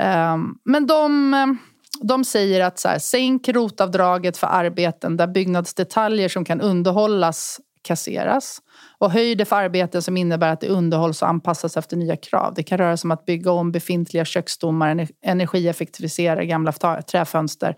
Ehm, 0.00 0.54
men 0.64 0.86
de, 0.86 1.58
de 2.02 2.24
säger 2.24 2.64
att 2.64 2.78
så 2.78 2.88
här, 2.88 2.98
sänk 2.98 3.48
rotavdraget 3.48 4.36
för 4.36 4.46
arbeten 4.46 5.16
där 5.16 5.26
byggnadsdetaljer 5.26 6.28
som 6.28 6.44
kan 6.44 6.60
underhållas 6.60 7.60
kasseras. 7.82 8.58
Och 8.98 9.10
höj 9.10 9.34
det 9.34 9.44
för 9.44 9.56
arbeten 9.56 10.02
som 10.02 10.16
innebär 10.16 10.52
att 10.52 10.60
det 10.60 10.68
underhålls 10.68 11.22
och 11.22 11.28
anpassas 11.28 11.76
efter 11.76 11.96
nya 11.96 12.16
krav. 12.16 12.54
Det 12.54 12.62
kan 12.62 12.78
röra 12.78 12.96
sig 12.96 13.06
om 13.08 13.10
att 13.10 13.26
bygga 13.26 13.50
om 13.50 13.72
befintliga 13.72 14.24
köksstommar, 14.24 15.08
energieffektivisera 15.24 16.44
gamla 16.44 16.72
träfönster 17.02 17.76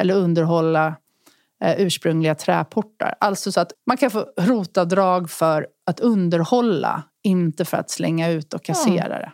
eller 0.00 0.14
underhålla 0.14 0.96
eh, 1.64 1.80
ursprungliga 1.80 2.34
träportar. 2.34 3.14
Alltså 3.20 3.52
så 3.52 3.60
att 3.60 3.72
man 3.86 3.96
kan 3.96 4.10
få 4.10 4.26
rotavdrag 4.40 5.30
för 5.30 5.66
att 5.86 6.00
underhålla, 6.00 7.02
inte 7.26 7.64
för 7.64 7.76
att 7.76 7.90
slänga 7.90 8.30
ut 8.30 8.54
och 8.54 8.64
kassera 8.64 9.18
det. 9.18 9.32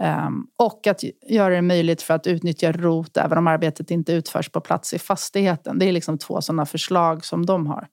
Ehm, 0.00 0.46
och 0.56 0.86
att 0.86 1.02
göra 1.28 1.54
det 1.54 1.62
möjligt 1.62 2.02
för 2.02 2.14
att 2.14 2.26
utnyttja 2.26 2.72
rot 2.72 3.16
även 3.16 3.38
om 3.38 3.46
arbetet 3.46 3.90
inte 3.90 4.12
utförs 4.12 4.48
på 4.48 4.60
plats 4.60 4.94
i 4.94 4.98
fastigheten. 4.98 5.78
Det 5.78 5.86
är 5.86 5.92
liksom 5.92 6.18
två 6.18 6.40
sådana 6.40 6.66
förslag 6.66 7.24
som 7.24 7.46
de 7.46 7.66
har. 7.66 7.88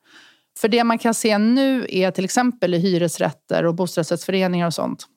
För 0.60 0.68
det 0.68 0.84
man 0.84 0.98
kan 0.98 1.14
se 1.14 1.38
nu 1.38 1.86
är 1.90 2.12
till 2.12 2.26
exempel 2.26 2.74
i 2.74 2.78
hyresrätter 2.78 3.66
och 3.66 3.76
bostadsrättsföreningar 3.76 4.68
och 4.68 4.74
sånt. 4.74 5.08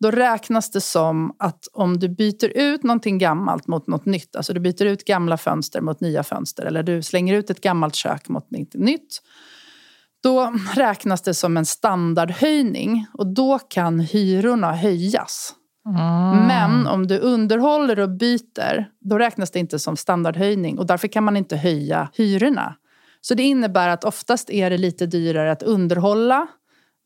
Då 0.00 0.10
räknas 0.10 0.70
det 0.70 0.80
som 0.80 1.36
att 1.38 1.68
om 1.72 1.98
du 1.98 2.08
byter 2.08 2.56
ut 2.56 2.82
någonting 2.82 3.18
gammalt 3.18 3.66
mot 3.66 3.86
något 3.86 4.04
nytt, 4.04 4.36
alltså 4.36 4.52
du 4.52 4.60
byter 4.60 4.84
ut 4.84 5.04
gamla 5.04 5.36
fönster 5.36 5.80
mot 5.80 6.00
nya 6.00 6.22
fönster 6.22 6.64
eller 6.64 6.82
du 6.82 7.02
slänger 7.02 7.34
ut 7.34 7.50
ett 7.50 7.60
gammalt 7.60 7.94
kök 7.94 8.28
mot 8.28 8.50
något 8.50 8.74
nytt. 8.74 9.22
Då 10.22 10.52
räknas 10.74 11.22
det 11.22 11.34
som 11.34 11.56
en 11.56 11.66
standardhöjning 11.66 13.06
och 13.12 13.26
då 13.26 13.58
kan 13.58 14.00
hyrorna 14.00 14.72
höjas. 14.72 15.54
Men 16.48 16.86
om 16.86 17.06
du 17.06 17.18
underhåller 17.18 18.00
och 18.00 18.10
byter, 18.10 18.88
då 19.00 19.18
räknas 19.18 19.50
det 19.50 19.58
inte 19.58 19.78
som 19.78 19.96
standardhöjning 19.96 20.78
och 20.78 20.86
därför 20.86 21.08
kan 21.08 21.24
man 21.24 21.36
inte 21.36 21.56
höja 21.56 22.08
hyrorna. 22.16 22.74
Så 23.20 23.34
det 23.34 23.42
innebär 23.42 23.88
att 23.88 24.04
oftast 24.04 24.50
är 24.50 24.70
det 24.70 24.78
lite 24.78 25.06
dyrare 25.06 25.52
att 25.52 25.62
underhålla. 25.62 26.46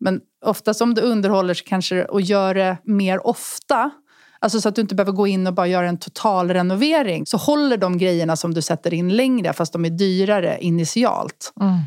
Men 0.00 0.20
oftast 0.44 0.80
om 0.80 0.94
du 0.94 1.02
underhåller 1.02 1.54
kanske, 1.54 2.04
och 2.04 2.20
gör 2.20 2.54
det 2.54 2.76
mer 2.84 3.26
ofta, 3.26 3.90
alltså 4.38 4.60
så 4.60 4.68
att 4.68 4.74
du 4.74 4.80
inte 4.80 4.94
behöver 4.94 5.12
gå 5.12 5.26
in 5.26 5.46
och 5.46 5.54
bara 5.54 5.66
göra 5.66 5.88
en 5.88 5.98
total 5.98 6.50
renovering, 6.50 7.26
så 7.26 7.36
håller 7.36 7.76
de 7.76 7.98
grejerna 7.98 8.36
som 8.36 8.54
du 8.54 8.62
sätter 8.62 8.94
in 8.94 9.16
längre 9.16 9.52
fast 9.52 9.72
de 9.72 9.84
är 9.84 9.90
dyrare 9.90 10.58
initialt. 10.60 11.52
Eh, 11.60 11.78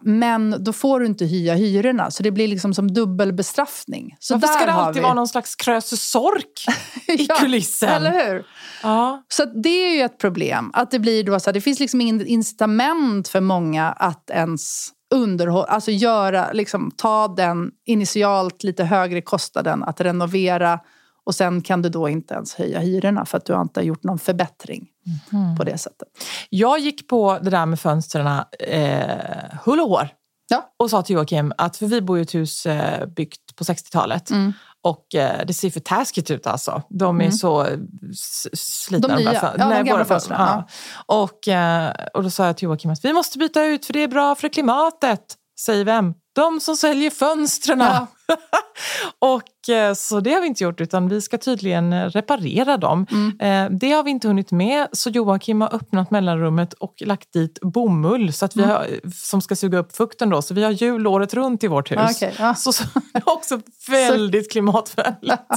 men 0.00 0.64
då 0.64 0.72
får 0.72 1.00
du 1.00 1.06
inte 1.06 1.24
hyra 1.24 1.54
hyrorna, 1.54 2.10
så 2.10 2.22
det 2.22 2.30
blir 2.30 2.48
liksom 2.48 2.74
som 2.74 2.94
dubbelbestraffning. 2.94 4.16
Så 4.18 4.34
Varför 4.34 4.54
ska 4.54 4.66
det 4.66 4.72
alltid 4.72 4.94
vi- 4.94 5.04
vara 5.04 5.14
någon 5.14 5.28
slags 5.28 5.56
krösus-sork 5.56 6.66
i 7.08 7.26
Ja, 7.28 7.34
kulissen? 7.34 7.88
Eller 7.88 8.26
hur? 8.26 8.46
Ja. 8.82 9.22
Så 9.28 9.44
det 9.44 9.68
är 9.86 9.94
ju 9.96 10.02
ett 10.02 10.18
problem. 10.18 10.70
Att 10.74 10.90
det 10.90 10.98
blir 10.98 11.24
då 11.24 11.40
så 11.40 11.50
här, 11.50 11.52
det 11.54 11.60
finns 11.60 11.80
liksom 11.80 12.00
ingen 12.00 12.26
incitament 12.26 13.28
för 13.28 13.40
många 13.40 13.88
att 13.92 14.30
ens 14.30 14.88
underhålla, 15.14 15.64
alltså 15.66 15.90
göra, 15.90 16.52
liksom, 16.52 16.90
ta 16.96 17.28
den 17.28 17.70
initialt 17.86 18.62
lite 18.64 18.84
högre 18.84 19.22
kostnaden 19.22 19.82
att 19.82 20.00
renovera 20.00 20.80
och 21.24 21.34
sen 21.34 21.62
kan 21.62 21.82
du 21.82 21.88
då 21.88 22.08
inte 22.08 22.34
ens 22.34 22.54
höja 22.54 22.78
hyrorna 22.80 23.24
för 23.24 23.38
att 23.38 23.44
du 23.44 23.60
inte 23.60 23.80
har 23.80 23.84
gjort 23.84 24.04
någon 24.04 24.18
förbättring 24.18 24.86
på 25.58 25.64
det 25.64 25.78
sättet. 25.78 26.08
Jag 26.48 26.78
gick 26.78 27.08
på 27.08 27.38
det 27.42 27.50
där 27.50 27.66
med 27.66 27.80
fönstren 27.80 28.26
eh, 28.58 29.16
hull 29.64 29.80
och 29.80 29.88
hår 29.88 30.08
Ja. 30.52 30.72
och 30.78 30.90
sa 30.90 31.02
till 31.02 31.14
Joakim 31.14 31.52
att, 31.58 31.76
för 31.76 31.86
vi 31.86 32.00
bor 32.00 32.18
i 32.18 32.22
ett 32.22 32.34
hus 32.34 32.66
eh, 32.66 33.06
byggt 33.06 33.56
på 33.56 33.64
60-talet 33.64 34.30
Mm. 34.30 34.52
och 34.82 35.14
eh, 35.14 35.46
det 35.46 35.54
ser 35.54 35.70
för 35.70 35.80
taskigt 35.80 36.30
ut 36.30 36.46
alltså. 36.46 36.82
De 36.90 37.20
är 37.20 37.30
så 37.30 37.64
eh, 37.64 37.78
s- 38.10 38.48
slitna. 38.84 39.08
De 39.08 39.14
nya, 39.16 39.32
där 39.32 39.40
fön- 39.40 39.54
ja, 39.58 39.68
de 39.78 39.84
gamla 39.84 40.04
fönstren, 40.04 40.38
Ja. 40.40 40.66
Och, 41.06 41.48
eh, 41.48 41.94
och 42.14 42.22
då 42.22 42.30
sa 42.30 42.46
jag 42.46 42.56
till 42.56 42.66
Joakim 42.66 42.90
att 42.90 43.04
vi 43.04 43.12
måste 43.12 43.38
byta 43.38 43.64
ut 43.64 43.86
för 43.86 43.92
det 43.92 44.02
är 44.02 44.08
bra 44.08 44.34
för 44.34 44.48
klimatet. 44.48 45.36
Säger 45.60 45.84
vem? 45.84 46.14
De 46.32 46.60
som 46.60 46.76
säljer 46.76 47.10
fönstren. 47.10 47.80
Ja. 47.80 48.06
och 49.18 49.42
så 49.94 50.20
det 50.20 50.32
har 50.32 50.40
vi 50.40 50.46
inte 50.46 50.64
gjort 50.64 50.80
utan 50.80 51.08
vi 51.08 51.20
ska 51.20 51.38
tydligen 51.38 51.92
eh, 51.92 52.04
reparera 52.04 52.76
dem. 52.76 53.06
Mm. 53.10 53.40
Eh, 53.40 53.78
det 53.78 53.92
har 53.92 54.02
vi 54.02 54.10
inte 54.10 54.28
hunnit 54.28 54.50
med 54.50 54.86
så 54.92 55.10
Joakim 55.10 55.60
har 55.60 55.74
öppnat 55.74 56.10
mellanrummet 56.10 56.72
och 56.72 56.94
lagt 57.06 57.32
dit 57.32 57.58
bomull 57.62 58.32
så 58.32 58.44
att 58.44 58.56
Mm. 58.56 58.68
vi 58.68 58.72
har, 58.72 58.86
som 59.14 59.40
ska 59.40 59.56
suga 59.56 59.78
upp 59.78 59.96
fukten 59.96 60.30
då. 60.30 60.42
Så 60.42 60.54
vi 60.54 60.62
har 60.64 60.70
jul 60.70 61.06
året 61.06 61.34
runt 61.34 61.64
i 61.64 61.66
vårt 61.66 61.90
hus. 61.90 61.98
Ja, 62.00 62.10
okej, 62.10 62.34
ja. 62.38 62.54
Så, 62.60 62.72
så 62.72 62.84
det 63.12 63.18
är 63.18 63.28
också 63.28 63.60
väldigt 63.88 64.52
klimatvänligt. 64.52 65.42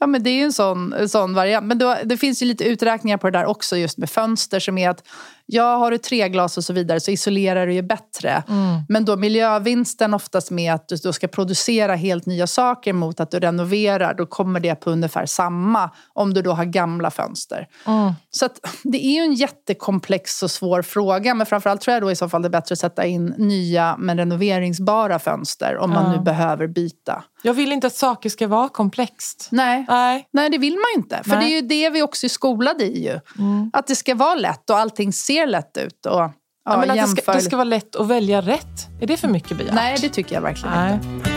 Ja, 0.00 0.06
men 0.06 0.22
det 0.22 0.30
är 0.30 0.34
ju 0.34 0.42
en 0.42 0.52
sån, 0.52 1.08
sån 1.08 1.34
variant. 1.34 1.66
Men 1.66 1.78
då, 1.78 1.96
det 2.04 2.16
finns 2.16 2.42
ju 2.42 2.46
lite 2.46 2.64
uträkningar 2.64 3.16
på 3.16 3.30
det 3.30 3.38
där 3.38 3.46
också 3.46 3.76
just 3.76 3.98
med 3.98 4.10
fönster 4.10 4.60
som 4.60 4.78
är 4.78 4.90
att 4.90 5.02
ja, 5.46 5.76
har 5.76 5.90
du 5.90 5.98
treglas 5.98 6.56
och 6.56 6.64
så 6.64 6.72
vidare 6.72 7.00
så 7.00 7.10
isolerar 7.10 7.66
du 7.66 7.74
ju 7.74 7.82
bättre. 7.82 8.42
Men 8.88 9.04
då 9.04 9.16
miljövinsten 9.16 10.14
oftast 10.14 10.50
med 10.50 10.74
att 10.74 10.88
du 10.88 10.96
då 10.96 11.12
ska 11.12 11.28
producera 11.28 11.94
helt 11.94 12.26
nya 12.26 12.46
saker 12.46 12.92
mot 12.92 13.20
att 13.20 13.30
du 13.30 13.37
renoverar, 13.40 14.14
då 14.14 14.26
kommer 14.26 14.60
det 14.60 14.74
på 14.74 14.90
ungefär 14.90 15.26
samma 15.26 15.90
om 16.14 16.34
du 16.34 16.42
då 16.42 16.52
har 16.52 16.64
gamla 16.64 17.10
fönster. 17.10 17.66
Så 18.30 18.46
att, 18.46 18.60
det 18.82 19.06
är 19.06 19.10
ju 19.10 19.20
en 19.20 19.34
jättekomplex 19.34 20.42
och 20.42 20.50
svår 20.50 20.82
fråga, 20.82 21.34
men 21.34 21.46
framförallt 21.46 21.80
tror 21.80 21.92
jag 21.92 22.02
då 22.02 22.10
i 22.10 22.16
så 22.16 22.28
fall 22.28 22.42
det 22.42 22.48
är 22.48 22.50
bättre 22.50 22.72
att 22.72 22.78
sätta 22.78 23.04
in 23.04 23.34
nya 23.38 23.96
men 23.98 24.18
renoveringsbara 24.18 25.18
fönster 25.18 25.76
om 25.76 25.90
man 25.90 26.12
nu 26.12 26.22
behöver 26.22 26.66
byta. 26.66 27.24
Jag 27.42 27.54
vill 27.54 27.72
inte 27.72 27.86
att 27.86 27.94
saker 27.94 28.30
ska 28.30 28.48
vara 28.48 28.68
komplext. 28.68 29.48
Nej. 29.50 29.84
Nej. 29.88 30.28
Nej, 30.30 30.50
det 30.50 30.58
vill 30.58 30.74
man 30.74 30.84
ju 30.94 31.02
inte. 31.02 31.22
För 31.22 31.36
Nej. 31.36 31.38
det 31.38 31.52
är 31.52 31.62
ju 31.62 31.68
det 31.68 31.90
vi 31.90 32.02
också 32.02 32.26
är 32.26 32.28
skolade 32.28 32.84
i. 32.84 33.04
Ju. 33.04 33.20
Att 33.72 33.86
det 33.86 33.96
ska 33.96 34.14
vara 34.14 34.34
lätt 34.34 34.70
och 34.70 34.78
allting 34.78 35.12
ser 35.12 35.46
lätt 35.46 35.76
ut. 35.76 36.06
Och, 36.06 36.12
ja, 36.12 36.32
Ja, 36.70 36.76
men 36.76 36.90
att 36.90 37.16
det, 37.16 37.22
ska, 37.22 37.32
det 37.32 37.40
ska 37.40 37.56
vara 37.56 37.64
lätt 37.64 37.96
att 37.96 38.06
välja 38.06 38.40
rätt. 38.40 38.88
Är 39.00 39.06
det 39.06 39.16
för 39.16 39.28
mycket 39.28 39.58
begärt? 39.58 39.74
Nej, 39.74 39.98
det 40.00 40.08
tycker 40.08 40.34
jag 40.34 40.42
verkligen 40.42 40.74
Nej. 40.74 40.94
inte. 40.94 41.27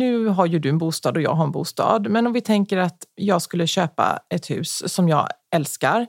Nu 0.00 0.26
har 0.26 0.46
ju 0.46 0.58
du 0.58 0.68
en 0.68 0.78
bostad 0.78 1.16
och 1.16 1.22
jag 1.22 1.34
har 1.34 1.44
en 1.44 1.52
bostad, 1.52 2.10
men 2.10 2.26
om 2.26 2.32
vi 2.32 2.40
tänker 2.40 2.78
att 2.78 3.04
jag 3.14 3.42
skulle 3.42 3.66
köpa 3.66 4.18
ett 4.34 4.50
hus 4.50 4.92
som 4.92 5.08
jag 5.08 5.28
älskar, 5.54 6.06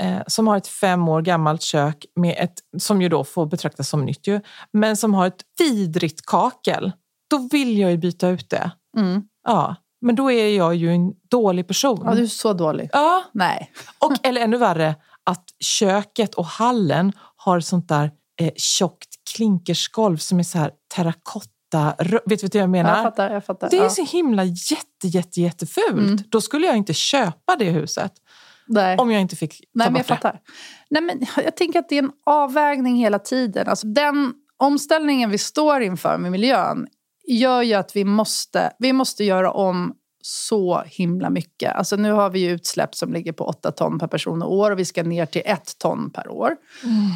eh, 0.00 0.18
som 0.26 0.46
har 0.46 0.56
ett 0.56 0.66
fem 0.66 1.08
år 1.08 1.22
gammalt 1.22 1.62
kök 1.62 2.04
med 2.16 2.36
ett, 2.38 2.54
som 2.78 3.02
ju 3.02 3.08
då 3.08 3.24
får 3.24 3.46
betraktas 3.46 3.88
som 3.88 4.04
nytt 4.04 4.26
ju, 4.26 4.40
men 4.72 4.96
som 4.96 5.14
har 5.14 5.26
ett 5.26 5.42
vidrigt 5.58 6.26
kakel, 6.26 6.92
då 7.30 7.48
vill 7.52 7.78
jag 7.78 7.90
ju 7.90 7.96
byta 7.96 8.28
ut 8.28 8.50
det. 8.50 8.70
Mm. 8.96 9.22
Ja, 9.48 9.76
men 10.00 10.14
då 10.14 10.30
är 10.32 10.56
jag 10.56 10.74
ju 10.74 10.94
en 10.94 11.12
dålig 11.30 11.68
person. 11.68 12.02
Ja, 12.04 12.14
du 12.14 12.22
är 12.22 12.26
så 12.26 12.52
dålig. 12.52 12.90
Ja, 12.92 13.24
Nej. 13.32 13.72
och, 13.98 14.12
eller 14.22 14.40
ännu 14.40 14.56
värre, 14.56 14.94
att 15.24 15.44
köket 15.60 16.34
och 16.34 16.46
hallen 16.46 17.12
har 17.36 17.60
sånt 17.60 17.88
där 17.88 18.10
eh, 18.40 18.52
tjockt 18.56 19.08
klinkersgolv 19.34 20.16
som 20.16 20.38
är 20.38 20.42
så 20.42 20.58
här 20.58 20.70
terrakotta. 20.94 21.57
Rö- 21.76 22.20
Vet 22.26 22.40
du 22.40 22.46
vad 22.46 22.62
jag 22.62 22.70
menar? 22.70 22.94
Jag 22.94 23.02
fattar. 23.02 23.30
Jag 23.30 23.44
fattar. 23.44 23.70
Det 23.70 23.78
är 23.78 23.82
ja. 23.82 23.90
så 23.90 24.04
himla 24.04 24.44
jätte, 24.44 25.08
jätte, 25.08 25.40
jättefult. 25.40 25.90
Mm. 25.98 26.18
Då 26.28 26.40
skulle 26.40 26.66
jag 26.66 26.76
inte 26.76 26.94
köpa 26.94 27.56
det 27.58 27.70
huset 27.70 28.12
Nej. 28.66 28.98
om 28.98 29.10
jag 29.10 29.20
inte 29.20 29.36
fick 29.36 29.58
ta 29.58 29.64
Nej, 29.74 29.86
men 29.90 29.94
jag 29.96 30.06
bort 30.06 30.08
det. 30.08 30.14
fattar. 30.14 30.40
Nej, 30.90 31.02
men 31.02 31.26
jag 31.44 31.56
tänker 31.56 31.78
att 31.78 31.88
det 31.88 31.94
är 31.98 32.02
en 32.02 32.12
avvägning 32.26 32.96
hela 32.96 33.18
tiden. 33.18 33.68
Alltså, 33.68 33.86
den 33.86 34.32
omställningen 34.56 35.30
vi 35.30 35.38
står 35.38 35.80
inför 35.82 36.18
med 36.18 36.32
miljön 36.32 36.86
gör 37.28 37.62
ju 37.62 37.74
att 37.74 37.96
vi 37.96 38.04
måste, 38.04 38.72
vi 38.78 38.92
måste 38.92 39.24
göra 39.24 39.52
om 39.52 39.94
så 40.22 40.82
himla 40.86 41.30
mycket. 41.30 41.74
Alltså, 41.74 41.96
nu 41.96 42.12
har 42.12 42.30
vi 42.30 42.38
ju 42.40 42.50
utsläpp 42.50 42.94
som 42.94 43.12
ligger 43.12 43.32
på 43.32 43.44
8 43.44 43.72
ton 43.72 43.98
per 43.98 44.06
person 44.06 44.42
och 44.42 44.52
år 44.54 44.70
och 44.70 44.78
vi 44.78 44.84
ska 44.84 45.02
ner 45.02 45.26
till 45.26 45.42
1 45.44 45.78
ton 45.78 46.10
per 46.10 46.28
år. 46.28 46.56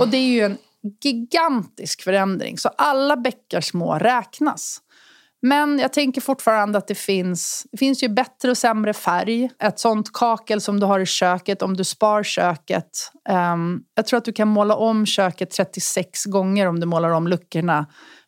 Och 0.01 0.09
det 0.09 0.17
är 0.17 0.29
ju 0.33 0.41
en 0.41 0.57
gigantisk 1.03 2.03
förändring. 2.03 2.59
Så 2.59 2.69
alla 2.69 3.17
bäckar 3.17 3.61
små 3.61 3.95
räknas. 3.95 4.81
Men 5.43 5.79
jag 5.79 5.93
tänker 5.93 6.21
fortfarande 6.21 6.79
att 6.79 6.89
det 6.89 6.95
finns, 6.95 7.67
det 7.73 7.79
finns 7.79 8.03
ju 8.03 8.09
bättre 8.09 8.51
och 8.51 8.59
sämre 8.59 8.93
färg. 8.93 9.51
Ett 9.59 9.79
sånt 9.79 10.13
kakel 10.13 10.61
som 10.61 10.81
du 10.81 10.87
har 10.87 11.01
i 11.01 11.07
köket, 11.07 11.63
om 11.63 11.77
du 11.77 11.85
spar 11.85 12.23
köket. 12.23 12.91
ehm, 13.29 13.81
jag 13.95 14.07
tror 14.07 14.19
att 14.19 14.25
du 14.25 14.33
kan 14.33 14.49
måla 14.49 14.77
om 14.77 15.07
köket 15.07 15.51
36 15.51 16.25
gånger 16.25 16.67
om 16.67 16.81
du 16.81 16.87
målar 16.87 17.11
om 17.11 17.29
luckorna 17.29 17.87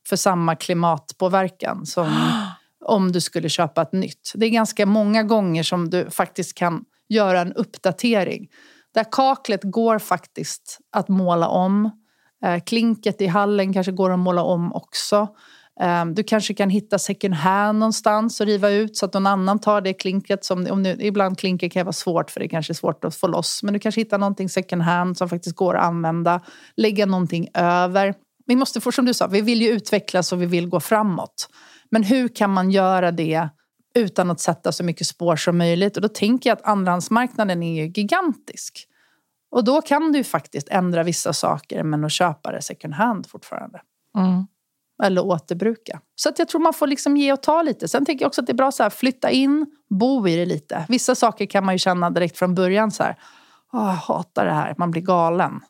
för 0.09 0.17
samma 0.17 0.57
klimatpåverkan 0.57 1.87
som 1.87 2.31
om 2.85 3.13
du 3.13 3.21
skulle 3.21 3.49
köpa 3.49 3.83
ett 3.83 3.93
nytt. 3.93 4.33
Det 4.35 4.47
är 4.47 4.51
ganska 4.51 4.87
många 4.87 5.23
gånger 5.23 5.63
som 5.63 5.91
du 5.91 6.11
faktiskt 6.11 6.55
kan 6.55 6.85
göra 7.09 7.41
en 7.41 7.53
uppdatering. 7.53 8.49
Det 8.95 9.01
här 9.01 9.09
kaklet 9.11 9.61
går 9.63 9.99
faktiskt 9.99 10.79
att 10.93 11.09
måla 11.09 11.49
om. 11.49 12.04
Eh, 12.45 12.61
klinket 12.61 13.21
i 13.21 13.27
hallen 13.27 13.73
kanske 13.73 13.93
går 13.93 14.11
att 14.11 14.19
måla 14.19 14.43
om 14.43 14.73
också. 14.73 15.29
Ehm, 15.81 16.15
du 16.15 16.23
kanske 16.23 16.55
kan 16.55 16.71
hitta 16.71 16.99
second 16.99 17.35
hand 17.35 17.79
någonstans 17.79 18.41
och 18.41 18.47
riva 18.47 18.71
ut 18.71 18.97
så 18.97 19.07
att 19.07 19.15
någon 19.15 19.27
annan 19.27 19.59
tar 19.59 19.81
det 19.81 19.93
klinket. 19.93 20.45
Som, 20.45 20.67
om 20.71 20.83
nu, 20.83 20.97
ibland 21.01 21.39
klinker 21.39 21.69
kan 21.69 21.85
vara 21.85 21.93
svårt 21.93 22.31
för 22.31 22.41
det 22.41 22.49
kanske 22.49 22.73
är 22.73 22.75
svårt 22.75 23.05
att 23.05 23.17
få 23.17 23.27
loss. 23.27 23.63
Men 23.63 23.75
du 23.75 23.81
kanske 23.81 24.01
hittar 24.01 24.19
någonting 24.19 24.49
second 24.49 24.83
hand 24.83 25.19
som 25.19 25.29
faktiskt 25.29 25.57
går 25.57 25.77
att 25.77 25.85
använda. 25.85 26.41
Lägga 26.77 27.07
någonting 27.07 27.49
över. 27.55 28.15
Vi 28.47 28.57
måste, 28.57 28.81
få, 28.81 28.93
som 28.93 29.05
du 29.05 29.15
sa, 29.15 29.27
vi 29.27 29.41
vill 29.41 29.63
ju 29.63 29.69
utvecklas 29.69 30.33
och 30.33 30.43
vi 30.43 30.47
vill 30.47 30.69
gå 30.69 30.81
framåt. 30.81 31.49
Men 31.91 32.03
hur 32.03 32.29
kan 32.29 32.51
man 32.51 32.71
göra 32.71 33.11
det 33.11 33.49
utan 33.95 34.31
att 34.31 34.41
sätta 34.41 34.73
så 34.73 34.85
mycket 34.85 35.07
spår 35.07 35.37
som 35.37 35.59
möjligt? 35.59 35.97
Och 35.97 36.03
då 36.03 36.09
tänker 36.09 36.51
jag 36.51 36.57
att 36.57 36.67
andrahandsmarknaden 36.67 37.63
är 37.63 37.83
ju 37.83 37.93
gigantisk. 37.95 38.89
Och 39.55 39.65
då 39.65 39.83
kan 39.83 40.13
du 40.13 40.25
faktiskt 40.25 40.69
ändra 40.69 41.03
vissa 41.03 41.33
saker 41.33 41.83
men 41.83 42.05
att 42.05 42.13
köpa 42.13 42.53
det 42.53 42.63
second 42.63 42.95
hand 42.95 43.27
fortfarande. 43.27 43.81
Mm. 44.19 44.47
Eller 45.03 45.25
återbruka. 45.25 46.01
Så 46.15 46.29
att 46.29 46.39
jag 46.39 46.49
tror 46.49 46.61
man 46.61 46.73
får 46.75 46.87
liksom 46.87 47.17
ge 47.17 47.33
och 47.33 47.43
ta 47.43 47.63
lite. 47.63 47.89
Sen 47.89 48.05
tänker 48.07 48.23
jag 48.25 48.29
också 48.29 48.41
att 48.41 48.47
det 48.47 48.53
är 48.53 48.55
bra 48.55 48.71
att 48.79 48.95
flytta 48.95 49.31
in, 49.31 49.67
bo 49.91 50.29
i 50.29 50.37
det 50.37 50.47
lite. 50.47 50.87
Vissa 50.89 51.15
saker 51.15 51.47
kan 51.47 51.65
man 51.65 51.75
ju 51.75 51.79
känna 51.79 52.11
direkt 52.11 52.39
från 52.39 52.55
början 52.55 52.91
så 52.91 53.03
här. 53.03 53.17
"Åh, 53.73 53.81
jag 53.87 53.93
hatar 53.95 54.45
det 54.47 54.53
här, 54.53 54.75
man 54.79 54.91
blir 54.91 55.03
galen. 55.03 55.61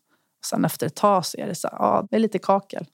Sen 0.47 0.64
efter 0.64 0.87
ett 0.87 0.94
tag 0.97 1.27
så 1.27 1.38
är 1.38 1.47
det 1.47 1.55
så 1.55 1.68
här, 1.68 1.77
ja, 1.79 2.07
det 2.11 2.16
är 2.16 2.20
lite 2.20 2.38
kakel. 2.38 2.87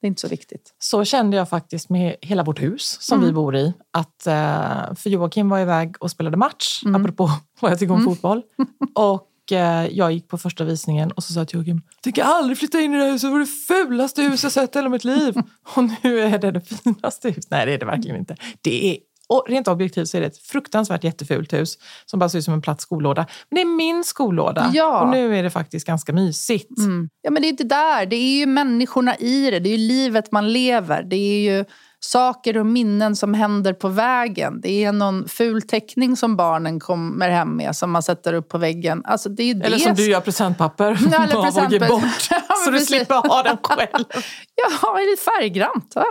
Det 0.00 0.06
är 0.06 0.08
inte 0.08 0.20
så 0.20 0.28
viktigt. 0.28 0.74
Så 0.78 1.04
kände 1.04 1.36
jag 1.36 1.48
faktiskt 1.48 1.90
med 1.90 2.16
hela 2.20 2.42
vårt 2.42 2.62
hus 2.62 2.96
som 3.00 3.18
Mm. 3.18 3.26
vi 3.28 3.32
bor 3.34 3.56
i. 3.56 3.72
Att, 3.90 4.26
eh, 4.26 4.94
för 4.94 5.08
Joakim 5.10 5.48
var 5.48 5.58
iväg 5.58 5.96
och 6.00 6.10
spelade 6.10 6.36
match, 6.36 6.82
Mm. 6.84 7.02
apropå 7.02 7.30
vad 7.60 7.70
jag 7.70 7.78
tycker 7.78 7.94
om 7.94 8.04
fotboll. 8.04 8.42
Och 8.94 9.28
jag 9.50 10.12
gick 10.12 10.28
på 10.28 10.38
första 10.38 10.64
visningen 10.64 11.10
och 11.12 11.24
så 11.24 11.32
sa 11.32 11.40
jag 11.40 11.48
till 11.48 11.58
Joakim, 11.58 11.82
jag 11.94 12.02
tänker 12.02 12.22
aldrig 12.22 12.58
flytta 12.58 12.80
in 12.80 12.94
i 12.94 12.98
det 12.98 13.04
här 13.04 13.12
huset, 13.12 13.28
det 13.28 13.32
var 13.32 13.40
det 13.40 13.46
fulaste 13.46 14.22
huset 14.22 14.42
jag 14.42 14.52
sett 14.52 14.76
i 14.76 14.78
hela 14.78 14.88
mitt 14.88 15.04
liv. 15.04 15.34
Och 15.74 15.84
nu 16.02 16.20
är 16.20 16.38
det 16.38 16.50
det 16.50 16.60
finaste 16.60 17.28
huset. 17.28 17.50
Nej, 17.50 17.66
det 17.66 17.72
är 17.72 17.78
det 17.78 17.86
verkligen 17.86 18.16
inte. 18.16 18.36
Det 18.60 18.90
är, 18.90 18.98
och 19.28 19.44
rent 19.48 19.68
objektivt 19.68 20.08
så 20.08 20.16
är 20.16 20.20
det 20.20 20.26
ett 20.26 20.38
fruktansvärt 20.38 21.04
jättefult 21.04 21.52
hus 21.52 21.78
som 22.06 22.18
bara 22.18 22.28
ser 22.28 22.38
ut 22.38 22.44
som 22.44 22.54
en 22.54 22.62
platt 22.62 22.80
skolåda. 22.80 23.26
Men 23.50 23.54
det 23.56 23.60
är 23.60 23.76
min 23.76 24.04
skolåda 24.04 24.70
Ja. 24.74 25.00
och 25.00 25.08
nu 25.08 25.36
är 25.38 25.42
det 25.42 25.50
faktiskt 25.50 25.86
ganska 25.86 26.12
mysigt. 26.12 26.78
Mm. 26.78 27.08
Ja, 27.22 27.30
men 27.30 27.42
det 27.42 27.48
är 27.48 27.50
inte 27.50 27.64
där. 27.64 28.06
Det 28.06 28.16
är 28.16 28.38
ju 28.38 28.46
människorna 28.46 29.16
i 29.16 29.50
det. 29.50 29.58
Det 29.58 29.68
är 29.68 29.76
ju 29.78 29.88
livet 29.88 30.32
man 30.32 30.52
lever. 30.52 31.02
Det 31.02 31.16
är 31.16 31.56
ju 31.56 31.64
saker 32.04 32.56
och 32.56 32.66
minnen 32.66 33.16
som 33.16 33.34
händer 33.34 33.72
på 33.72 33.88
vägen. 33.88 34.60
Det 34.60 34.84
är 34.84 34.92
någon 34.92 35.28
ful 35.28 35.62
teckning 35.62 36.16
som 36.16 36.36
barnen 36.36 36.80
kommer 36.80 37.28
hem 37.28 37.56
med 37.56 37.76
som 37.76 37.90
man 37.90 38.02
sätter 38.02 38.32
upp 38.32 38.48
på 38.48 38.58
väggen. 38.58 39.02
Alltså, 39.04 39.28
det 39.28 39.42
är 39.42 39.54
ju 39.54 39.62
Eller 39.62 39.70
det 39.70 39.82
som 39.82 39.94
du 39.94 40.10
gör 40.10 40.20
presentpapper 40.20 40.98
Ja, 41.12 41.24
eller 41.24 41.34
av 41.34 41.40
och 41.40 41.46
ger 41.46 41.52
presentpapper. 41.52 41.88
bort. 41.88 42.28
Ja, 42.30 42.54
så 42.64 42.70
du 42.70 42.80
slipper 42.80 43.14
ha 43.14 43.42
den 43.42 43.56
själv. 43.62 44.04
Ja, 44.56 44.96
det 44.96 45.02
är 45.02 45.10
lite 45.10 45.22
färggrant. 45.22 45.92
Va? 45.94 46.04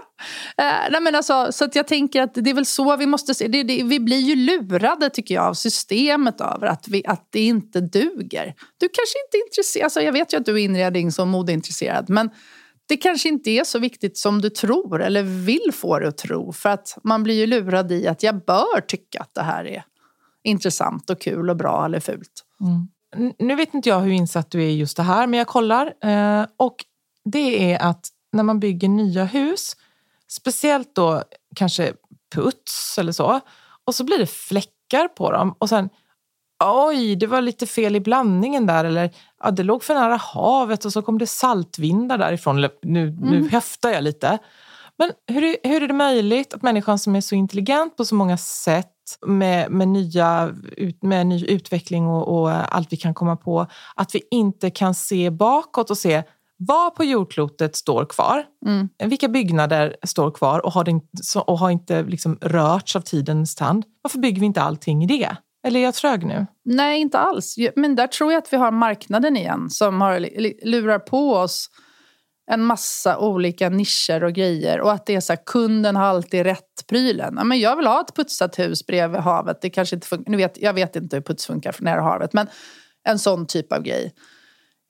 Eh, 0.58 0.92
nej, 0.92 1.02
men 1.02 1.16
alltså, 1.16 1.52
så 1.52 1.66
att 1.66 1.76
jag 1.76 1.88
tänker 1.88 2.22
att 2.22 2.34
det 2.34 2.50
är 2.50 2.54
väl 2.54 2.66
så 2.66 2.96
vi 2.96 3.06
måste 3.06 3.34
se. 3.34 3.48
Det, 3.48 3.64
det, 3.64 3.84
vi 3.84 4.00
blir 4.00 4.20
ju 4.20 4.36
lurade 4.36 5.10
tycker 5.10 5.36
jag 5.36 5.44
av 5.46 5.54
systemet 5.54 6.42
över 6.42 6.68
att, 6.68 6.88
vi, 6.88 7.04
att 7.08 7.28
det 7.32 7.40
inte 7.40 7.82
duger. 7.82 8.54
Du 8.80 8.88
kanske 8.90 9.18
inte 9.28 9.38
är 9.38 9.48
intresserad. 9.48 9.84
Alltså, 9.84 10.02
jag 10.02 10.12
vet 10.14 10.34
ju 10.34 10.38
att 10.38 10.46
du 10.46 10.54
är 10.54 10.64
inrednings 10.64 11.20
och 11.20 11.28
modeintresserad. 11.28 12.10
Men 12.10 12.30
det 12.88 12.98
kanske 12.98 13.30
inte 13.30 13.50
är 13.50 13.64
så 13.64 13.80
viktigt 13.80 14.18
som 14.18 14.42
du 14.42 14.50
tror 14.50 15.02
eller 15.02 15.24
vill 15.24 15.72
få 15.74 16.00
det 16.00 16.08
att 16.08 16.18
tro. 16.18 16.54
För 16.54 16.70
att 16.70 16.98
man 17.04 17.24
blir 17.24 17.36
ju 17.36 17.48
lurad 17.48 17.92
i 17.92 18.08
att 18.08 18.24
jag 18.24 18.46
bör 18.46 18.82
tycka 18.82 19.20
att 19.20 19.34
det 19.34 19.44
här 19.44 19.68
är 19.68 19.84
intressant 20.44 21.10
och 21.10 21.22
kul 21.22 21.50
och 21.50 21.58
bra 21.58 21.86
eller 21.86 22.00
fult. 22.00 22.44
Mm. 22.62 23.34
Nu 23.40 23.56
vet 23.56 23.74
inte 23.74 23.90
jag 23.90 24.00
hur 24.00 24.12
insatt 24.12 24.52
du 24.52 24.64
är 24.64 24.68
i 24.68 24.78
just 24.78 24.98
det 24.98 25.04
här, 25.04 25.28
men 25.28 25.38
jag 25.38 25.48
kollar. 25.48 25.94
Eh, 26.04 26.46
och 26.58 26.76
det 27.26 27.74
är 27.74 27.82
att 27.82 28.08
när 28.32 28.44
man 28.44 28.60
bygger 28.60 28.88
nya 28.88 29.26
hus, 29.26 29.76
speciellt 30.28 30.96
då 30.96 31.24
kanske 31.56 31.94
puts 32.36 32.98
eller 32.98 33.12
så, 33.12 33.40
och 33.86 33.96
så 33.96 34.04
blir 34.04 34.18
det 34.18 34.28
fläckar 34.28 35.08
på 35.08 35.32
dem. 35.32 35.56
Och 35.60 35.70
sen, 35.70 35.90
oj, 36.64 37.16
det 37.16 37.28
var 37.28 37.42
lite 37.42 37.66
fel 37.66 37.96
i 37.96 38.00
blandningen 38.00 38.66
där. 38.66 38.86
Eller 38.86 39.10
ja, 39.44 39.52
det 39.52 39.64
låg 39.64 39.84
för 39.84 39.94
nära 39.94 40.16
havet 40.16 40.86
och 40.86 40.94
så 40.94 41.02
kom 41.02 41.18
det 41.18 41.28
saltvindar 41.28 42.18
därifrån. 42.18 42.58
Eller, 42.58 42.72
Nu, 42.82 43.18
nu 43.22 43.50
höftar 43.50 43.90
jag 43.90 44.04
lite. 44.04 44.40
Men 44.98 45.12
hur 45.28 45.44
är, 45.44 45.56
hur 45.64 45.84
är 45.84 45.88
det 45.88 45.94
möjligt 45.94 46.54
att 46.54 46.62
människan 46.62 47.00
som 47.00 47.16
är 47.16 47.22
så 47.22 47.36
intelligent 47.36 47.98
på 47.98 48.06
så 48.06 48.16
många 48.16 48.38
sätt 48.38 48.88
med, 49.26 49.72
med, 49.72 49.88
nya, 49.88 50.54
med 51.02 51.28
ny 51.28 51.46
utveckling 51.46 52.08
och, 52.08 52.28
och 52.28 52.76
allt 52.76 52.94
vi 52.94 52.98
kan 52.98 53.14
komma 53.14 53.36
på, 53.36 53.68
att 53.96 54.16
vi 54.16 54.22
inte 54.32 54.70
kan 54.70 54.96
se 54.96 55.30
bakåt 55.30 55.90
och 55.90 55.98
se 55.98 56.24
vad 56.58 56.96
på 56.96 57.04
jordklotet 57.04 57.76
står 57.76 58.06
kvar? 58.06 58.46
Mm. 58.66 58.90
Vilka 59.04 59.28
byggnader 59.28 59.96
står 60.04 60.32
kvar 60.32 60.66
och 60.66 60.72
har, 60.72 60.84
det 60.84 61.02
och 61.46 61.60
har 61.60 61.70
inte 61.70 62.04
liksom 62.04 62.38
rörts 62.42 62.96
av 62.96 63.02
tidens 63.02 63.56
tand? 63.56 63.86
Varför 64.02 64.20
bygger 64.20 64.40
vi 64.40 64.46
inte 64.46 64.62
allting 64.62 65.04
i 65.04 65.08
det? 65.08 65.36
Eller 65.64 65.80
är 65.80 65.84
jag 65.84 65.94
trög 65.94 66.26
nu? 66.26 66.46
Nej, 66.66 67.02
inte 67.02 67.20
alls. 67.20 67.56
Men 67.76 67.96
där 67.96 68.08
tror 68.08 68.32
jag 68.32 68.40
att 68.40 68.54
vi 68.54 68.58
har 68.58 68.72
marknaden 68.72 69.38
igen 69.38 69.70
som 69.70 70.02
har, 70.02 70.20
lurar 70.66 71.00
på 71.00 71.34
oss 71.34 71.70
en 72.52 72.66
massa 72.66 73.18
olika 73.18 73.70
nischer 73.70 74.24
och 74.24 74.34
grejer. 74.34 74.82
Och 74.82 74.92
att 74.92 75.06
det 75.06 75.16
är 75.16 75.20
så 75.20 75.34
här, 75.34 75.40
kunden 75.46 75.96
har 75.96 76.04
alltid 76.04 76.44
rätt 76.44 76.88
prylen. 76.88 77.34
Ja, 77.38 77.44
men 77.44 77.60
jag 77.60 77.76
vill 77.76 77.88
ha 77.88 78.02
ett 78.02 78.16
putsat 78.16 78.60
hus 78.60 78.86
bredvid 78.86 79.22
havet. 79.22 79.62
Det 79.62 79.70
kanske 79.70 79.96
inte 79.96 80.08
funkar. 80.08 80.32
Nu 80.32 80.38
vet, 80.38 80.62
jag 80.62 80.74
vet 80.74 80.96
inte 80.96 81.16
hur 81.16 81.24
puts 81.24 81.46
funkar 81.46 81.72
för 81.72 81.84
nära 81.84 82.02
havet. 82.02 82.34
Men 82.34 82.48
en 83.04 83.20
sån 83.20 83.48
typ 83.48 83.74
av 83.74 83.82
grej. 83.82 84.14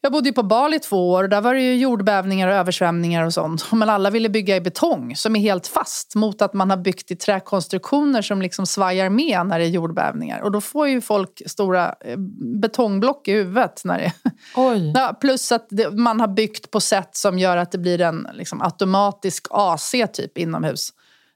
Jag 0.06 0.12
bodde 0.12 0.30
ju 0.30 0.34
på 0.34 0.44
Bali 0.44 0.80
två 0.80 1.12
år 1.12 1.24
och 1.24 1.30
där 1.30 1.42
var 1.42 1.54
det 1.54 1.62
ju 1.62 1.76
jordbävningar 1.76 2.48
och 2.48 2.54
översvämningar 2.54 3.26
och 3.26 3.34
sånt. 3.34 3.72
Men 3.72 3.90
alla 3.90 4.10
ville 4.10 4.30
bygga 4.30 4.56
i 4.56 4.62
betong 4.62 5.16
som 5.16 5.36
är 5.36 5.40
helt 5.40 5.68
fast 5.68 6.16
mot 6.16 6.42
att 6.42 6.54
man 6.54 6.70
har 6.70 6.78
byggt 6.78 7.12
i 7.12 7.16
träkonstruktioner 7.16 8.22
som 8.22 8.42
liksom 8.42 8.66
svajar 8.66 9.10
med 9.10 9.46
när 9.46 9.60
det 9.60 9.66
är 9.66 9.70
jordbävningar. 9.70 10.42
Och 10.42 10.52
då 10.52 10.62
får 10.62 10.88
ju 10.88 11.02
folk 11.02 11.42
stora 11.46 11.96
eh, 12.06 12.18
betongblock 12.62 13.28
i 13.28 13.32
huvudet. 13.32 13.82
När 13.86 13.98
det, 13.98 14.14
Oj. 14.56 14.92
ja, 14.96 15.18
plus 15.22 15.52
att 15.52 15.68
det, 15.70 15.92
man 15.92 16.20
har 16.20 16.28
byggt 16.28 16.72
på 16.72 16.80
sätt 16.80 17.16
som 17.16 17.40
gör 17.40 17.58
att 17.58 17.72
det 17.72 17.78
blir 17.78 18.02
en 18.02 18.28
liksom, 18.34 18.62
automatisk 18.62 19.48
AC 19.50 19.92
typ 20.14 20.38
inomhus. 20.38 20.90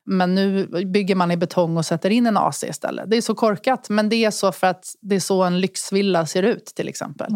Men 0.10 0.36
nu 0.36 0.68
bygger 0.86 1.16
man 1.16 1.32
i 1.32 1.38
betong 1.38 1.78
och 1.78 1.86
sätter 1.86 2.10
in 2.10 2.28
en 2.28 2.38
AC 2.38 2.64
istället. 2.64 3.10
Det 3.10 3.18
är 3.18 3.22
så 3.22 3.36
korkat, 3.36 3.90
men 3.90 4.10
det 4.10 4.16
är 4.16 4.32
så 4.32 4.52
för 4.52 4.68
att 4.68 4.96
det 5.02 5.16
är 5.16 5.20
så 5.20 5.44
en 5.44 5.60
lyxvilla 5.60 6.26
ser 6.26 6.44
ut 6.44 6.66
till 6.66 6.88
exempel. 6.88 7.32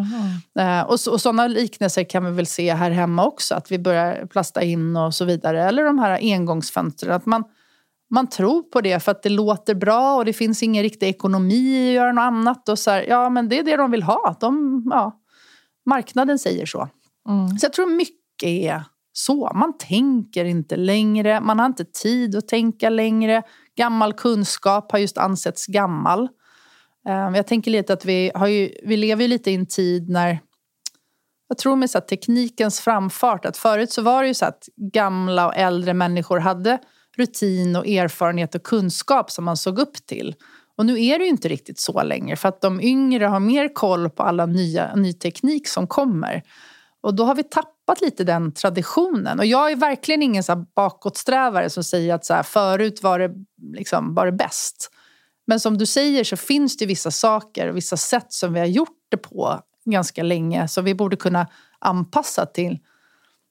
Eh, 0.60 0.82
och, 0.82 1.00
så, 1.00 1.12
och 1.12 1.22
sådana 1.22 1.48
liknelser 1.48 2.04
kan 2.04 2.26
vi 2.26 2.32
väl 2.32 2.46
se 2.46 2.74
här 2.74 2.92
hemma 2.92 3.26
också. 3.26 3.56
Att 3.56 3.72
vi 3.72 3.80
börjar 3.80 4.26
plasta 4.26 4.62
in 4.64 4.98
och 4.98 5.16
så 5.16 5.26
vidare. 5.26 5.64
Eller 5.64 5.84
de 5.84 6.00
här 6.00 6.20
engångsfönstren. 6.22 7.12
Att 7.12 7.26
man, 7.26 7.44
man 8.10 8.28
tror 8.28 8.64
på 8.64 8.82
det 8.82 9.00
för 9.00 9.12
att 9.12 9.24
det 9.24 9.30
låter 9.30 9.76
bra 9.76 10.16
och 10.16 10.26
det 10.26 10.34
finns 10.34 10.64
ingen 10.64 10.84
riktig 10.84 11.08
ekonomi 11.08 11.54
i 11.54 11.90
att 11.90 11.96
göra 11.96 12.12
något 12.12 12.22
annat. 12.22 12.70
Och 12.70 12.80
så 12.80 12.92
här, 12.92 13.06
ja, 13.10 13.30
men 13.30 13.50
det 13.50 13.60
är 13.60 13.64
det 13.64 13.78
de 13.78 13.92
vill 13.92 14.04
ha. 14.04 14.36
De, 14.40 14.84
ja, 14.92 15.20
marknaden 15.86 16.40
säger 16.40 16.66
så. 16.66 16.90
Mm. 17.30 17.58
Så 17.58 17.66
jag 17.66 17.74
tror 17.74 17.96
mycket 17.96 18.48
är 18.48 18.84
så. 19.14 19.52
Man 19.56 19.78
tänker 19.78 20.46
inte 20.46 20.76
längre. 20.76 21.42
Man 21.42 21.60
har 21.60 21.66
inte 21.66 21.86
tid 21.86 22.36
att 22.36 22.48
tänka 22.48 22.90
längre. 22.90 23.44
Gammal 23.78 24.14
kunskap 24.14 24.92
har 24.92 25.00
just 25.00 25.18
ansetts 25.18 25.66
gammal. 25.66 26.28
Ehm, 27.08 27.36
jag 27.36 27.48
tänker 27.48 27.72
lite 27.72 27.94
att 27.94 28.06
vi, 28.06 28.32
har 28.36 28.48
ju, 28.48 28.72
vi 28.84 28.98
lever 28.98 29.22
ju 29.22 29.28
lite 29.28 29.52
i 29.52 29.56
en 29.56 29.66
tid 29.66 30.10
när 30.10 30.40
jag 31.48 31.58
tror 31.58 31.76
med 31.76 31.90
så 31.90 32.02
teknikens 32.02 32.80
framfart 32.80 33.46
att 33.46 33.58
förut 33.58 33.92
så 33.92 34.02
var 34.02 34.22
det 34.22 34.28
ju 34.28 34.34
så 34.34 34.46
att 34.46 34.70
gamla 34.94 35.48
och 35.48 35.56
äldre 35.56 35.94
människor 35.94 36.40
hade 36.40 36.80
rutin 37.18 37.76
och 37.76 37.88
erfarenhet 37.88 38.56
och 38.56 38.64
kunskap 38.64 39.32
som 39.32 39.46
man 39.46 39.58
såg 39.58 39.80
upp 39.80 39.94
till. 40.06 40.36
Och 40.78 40.86
nu 40.86 41.06
är 41.06 41.20
det 41.20 41.24
ju 41.24 41.30
inte 41.30 41.50
riktigt 41.50 41.80
så 41.80 42.04
längre 42.04 42.36
för 42.36 42.50
att 42.50 42.62
de 42.62 42.82
yngre 42.82 43.26
har 43.26 43.40
mer 43.40 43.74
koll 43.74 44.10
på 44.10 44.24
alla 44.24 44.46
nya, 44.46 44.96
ny 44.96 45.14
teknik 45.14 45.68
som 45.68 45.88
kommer. 45.88 46.44
Och 47.02 47.16
då 47.16 47.26
har 47.26 47.36
vi 47.36 47.44
tappat 47.44 48.02
lite 48.02 48.24
den 48.24 48.54
traditionen. 48.54 49.40
Och 49.40 49.46
jag 49.46 49.72
är 49.72 49.76
verkligen 49.76 50.22
ingen 50.22 50.44
så 50.44 50.52
här 50.52 50.66
bakåtsträvare 50.76 51.70
som 51.70 51.84
säger 51.84 52.14
att 52.14 52.26
så 52.26 52.34
här, 52.34 52.44
förut 52.44 53.04
var 53.04 53.20
det, 53.20 53.32
liksom, 53.78 54.14
var 54.14 54.26
det 54.26 54.32
bäst. 54.32 54.92
Men 55.48 55.60
som 55.60 55.78
du 55.78 55.86
säger 55.86 56.24
så 56.24 56.38
finns 56.38 56.78
det 56.78 56.86
vissa 56.86 57.12
saker 57.12 57.70
och 57.70 57.78
vissa 57.78 57.98
sätt 57.98 58.34
som 58.34 58.54
vi 58.54 58.60
har 58.60 58.68
gjort 58.68 58.98
det 59.10 59.18
på 59.18 59.60
ganska 59.86 60.24
länge 60.24 60.68
som 60.68 60.86
vi 60.86 60.96
borde 60.96 61.16
kunna 61.16 61.48
anpassa 61.80 62.46
till 62.46 62.80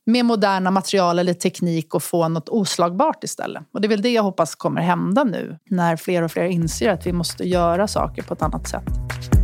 med 0.06 0.24
moderna 0.24 0.70
material 0.70 1.18
eller 1.18 1.34
teknik 1.34 1.94
och 1.94 2.02
få 2.02 2.28
något 2.28 2.48
oslagbart 2.48 3.24
istället. 3.24 3.62
Och 3.72 3.80
det 3.80 3.86
är 3.86 3.88
väl 3.88 4.02
det 4.02 4.12
jag 4.12 4.22
hoppas 4.22 4.54
kommer 4.54 4.80
hända 4.80 5.24
nu 5.24 5.58
när 5.70 5.96
fler 5.96 6.22
och 6.22 6.30
fler 6.30 6.44
inser 6.44 6.88
att 6.88 7.06
vi 7.06 7.12
måste 7.12 7.48
göra 7.48 7.88
saker 7.88 8.22
på 8.22 8.34
ett 8.34 8.42
annat 8.42 8.68
sätt. 8.68 9.39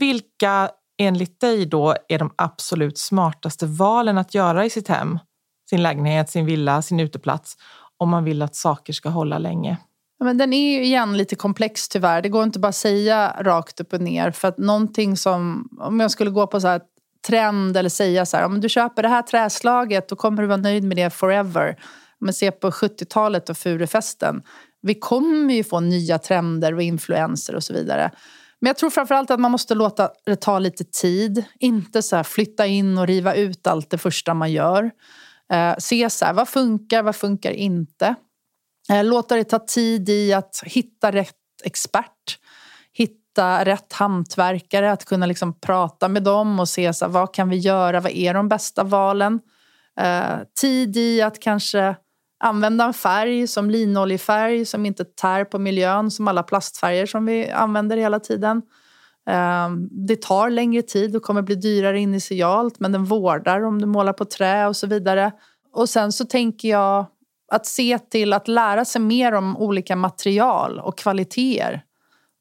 Vilka 0.00 0.70
enligt 0.98 1.40
dig 1.40 1.66
då 1.66 1.94
är 2.08 2.18
de 2.18 2.34
absolut 2.36 2.98
smartaste 2.98 3.66
valen 3.66 4.18
att 4.18 4.34
göra 4.34 4.64
i 4.64 4.70
sitt 4.70 4.88
hem? 4.88 5.18
Sin 5.70 5.82
lägenhet, 5.82 6.30
sin 6.30 6.46
villa, 6.46 6.82
sin 6.82 7.00
uteplats 7.00 7.56
om 7.96 8.08
man 8.08 8.24
vill 8.24 8.42
att 8.42 8.56
saker 8.56 8.92
ska 8.92 9.08
hålla 9.08 9.38
länge? 9.38 9.76
Men 10.24 10.38
den 10.38 10.52
är 10.52 10.72
ju 10.72 10.84
igen 10.84 11.16
lite 11.16 11.36
komplex 11.36 11.88
tyvärr. 11.88 12.22
Det 12.22 12.28
går 12.28 12.44
inte 12.44 12.58
bara 12.58 12.68
att 12.68 12.74
säga 12.74 13.36
rakt 13.40 13.80
upp 13.80 13.92
och 13.92 14.00
ner. 14.00 14.30
För 14.30 14.48
att 14.48 14.58
någonting 14.58 15.16
som, 15.16 15.68
om 15.80 16.00
jag 16.00 16.10
skulle 16.10 16.30
gå 16.30 16.46
på 16.46 16.60
så 16.60 16.68
här 16.68 16.80
trend 17.26 17.76
eller 17.76 17.88
säga 17.88 18.26
så 18.26 18.36
här, 18.36 18.44
om 18.44 18.60
du 18.60 18.68
köper 18.68 19.02
det 19.02 19.08
här 19.08 19.22
träslaget 19.22 20.08
då 20.08 20.16
kommer 20.16 20.42
du 20.42 20.48
vara 20.48 20.56
nöjd 20.56 20.84
med 20.84 20.96
det 20.96 21.10
forever. 21.10 21.76
Men 22.18 22.34
se 22.34 22.50
på 22.50 22.70
70-talet 22.70 23.50
och 23.50 23.58
furufesten. 23.58 24.42
Vi 24.82 24.94
kommer 24.94 25.54
ju 25.54 25.64
få 25.64 25.80
nya 25.80 26.18
trender 26.18 26.74
och 26.74 26.82
influenser 26.82 27.54
och 27.54 27.64
så 27.64 27.72
vidare. 27.72 28.10
Men 28.60 28.68
jag 28.68 28.76
tror 28.76 28.90
framförallt 28.90 29.30
att 29.30 29.40
man 29.40 29.50
måste 29.50 29.74
låta 29.74 30.10
det 30.26 30.36
ta 30.36 30.58
lite 30.58 30.84
tid. 30.84 31.44
Inte 31.60 32.02
så 32.02 32.16
här 32.16 32.22
flytta 32.22 32.66
in 32.66 32.98
och 32.98 33.06
riva 33.06 33.34
ut 33.34 33.66
allt 33.66 33.90
det 33.90 33.98
första 33.98 34.34
man 34.34 34.52
gör. 34.52 34.90
Eh, 35.52 35.74
se 35.78 36.10
så 36.10 36.24
här, 36.24 36.32
vad 36.32 36.48
funkar, 36.48 37.02
vad 37.02 37.16
funkar 37.16 37.50
inte. 37.50 38.14
Eh, 38.90 39.04
Låta 39.04 39.36
det 39.36 39.44
ta 39.44 39.58
tid 39.58 40.08
i 40.08 40.32
att 40.32 40.62
hitta 40.64 41.12
rätt 41.12 41.36
expert. 41.64 42.38
Hitta 42.92 43.64
rätt 43.64 43.92
hantverkare, 43.92 44.92
att 44.92 45.04
kunna 45.04 45.26
liksom 45.26 45.60
prata 45.60 46.08
med 46.08 46.22
dem 46.22 46.60
och 46.60 46.68
se 46.68 46.92
så 46.92 47.04
här, 47.04 47.12
vad 47.12 47.34
kan 47.34 47.48
vi 47.48 47.56
göra, 47.56 48.00
vad 48.00 48.12
är 48.12 48.34
de 48.34 48.48
bästa 48.48 48.84
valen. 48.84 49.40
Eh, 50.00 50.38
tid 50.60 50.96
i 50.96 51.22
att 51.22 51.40
kanske 51.40 51.96
använda 52.40 52.84
en 52.84 52.94
färg 52.94 53.46
som 53.46 53.70
linoljefärg 53.70 54.66
som 54.66 54.86
inte 54.86 55.04
tär 55.04 55.44
på 55.44 55.58
miljön 55.58 56.10
som 56.10 56.28
alla 56.28 56.42
plastfärger 56.42 57.06
som 57.06 57.26
vi 57.26 57.50
använder 57.50 57.96
hela 57.96 58.20
tiden. 58.20 58.62
Ehm, 59.26 59.88
det 59.90 60.22
tar 60.22 60.50
längre 60.50 60.82
tid 60.82 61.16
och 61.16 61.22
kommer 61.22 61.42
bli 61.42 61.54
dyrare 61.54 62.00
initialt 62.00 62.80
men 62.80 62.92
den 62.92 63.04
vårdar 63.04 63.60
om 63.60 63.80
du 63.80 63.86
målar 63.86 64.12
på 64.12 64.24
trä 64.24 64.66
och 64.66 64.76
så 64.76 64.86
vidare. 64.86 65.32
Och 65.72 65.88
sen 65.88 66.12
så 66.12 66.24
tänker 66.24 66.68
jag 66.68 67.06
att 67.52 67.66
se 67.66 67.98
till 67.98 68.32
att 68.32 68.48
lära 68.48 68.84
sig 68.84 69.00
mer 69.00 69.32
om 69.32 69.56
olika 69.56 69.96
material 69.96 70.78
och 70.78 70.98
kvaliteter. 70.98 71.84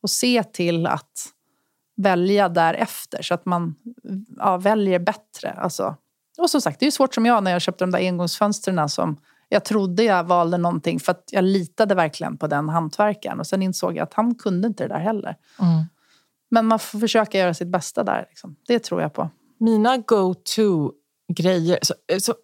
Och 0.03 0.09
se 0.09 0.43
till 0.43 0.87
att 0.87 1.27
välja 1.97 2.49
därefter 2.49 3.21
så 3.21 3.33
att 3.33 3.45
man 3.45 3.75
ja, 4.37 4.57
väljer 4.57 4.99
bättre. 4.99 5.51
Alltså. 5.51 5.95
Och 6.37 6.49
som 6.49 6.61
sagt, 6.61 6.79
det 6.79 6.83
är 6.83 6.87
ju 6.87 6.91
svårt 6.91 7.15
som 7.15 7.25
jag 7.25 7.43
när 7.43 7.51
jag 7.51 7.61
köpte 7.61 7.83
de 7.83 7.91
där 7.91 7.99
engångsfönstren 7.99 8.89
som 8.89 9.17
jag 9.49 9.65
trodde 9.65 10.03
jag 10.03 10.23
valde 10.23 10.57
någonting 10.57 10.99
för 10.99 11.11
att 11.11 11.29
jag 11.31 11.43
litade 11.43 11.95
verkligen 11.95 12.37
på 12.37 12.47
den 12.47 12.69
hantverkaren. 12.69 13.39
Och 13.39 13.47
sen 13.47 13.61
insåg 13.61 13.97
jag 13.97 14.03
att 14.03 14.13
han 14.13 14.35
kunde 14.35 14.67
inte 14.67 14.83
det 14.83 14.93
där 14.93 14.99
heller. 14.99 15.35
Mm. 15.59 15.83
Men 16.51 16.65
man 16.65 16.79
får 16.79 16.99
försöka 16.99 17.37
göra 17.37 17.53
sitt 17.53 17.67
bästa 17.67 18.03
där. 18.03 18.25
Liksom. 18.29 18.55
Det 18.67 18.79
tror 18.79 19.01
jag 19.01 19.13
på. 19.13 19.29
Mina 19.59 19.97
go-to-grejer 19.97 21.79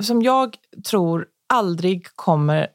som 0.04 0.22
jag 0.22 0.58
tror 0.88 1.28
aldrig 1.50 2.08
kommer 2.16 2.68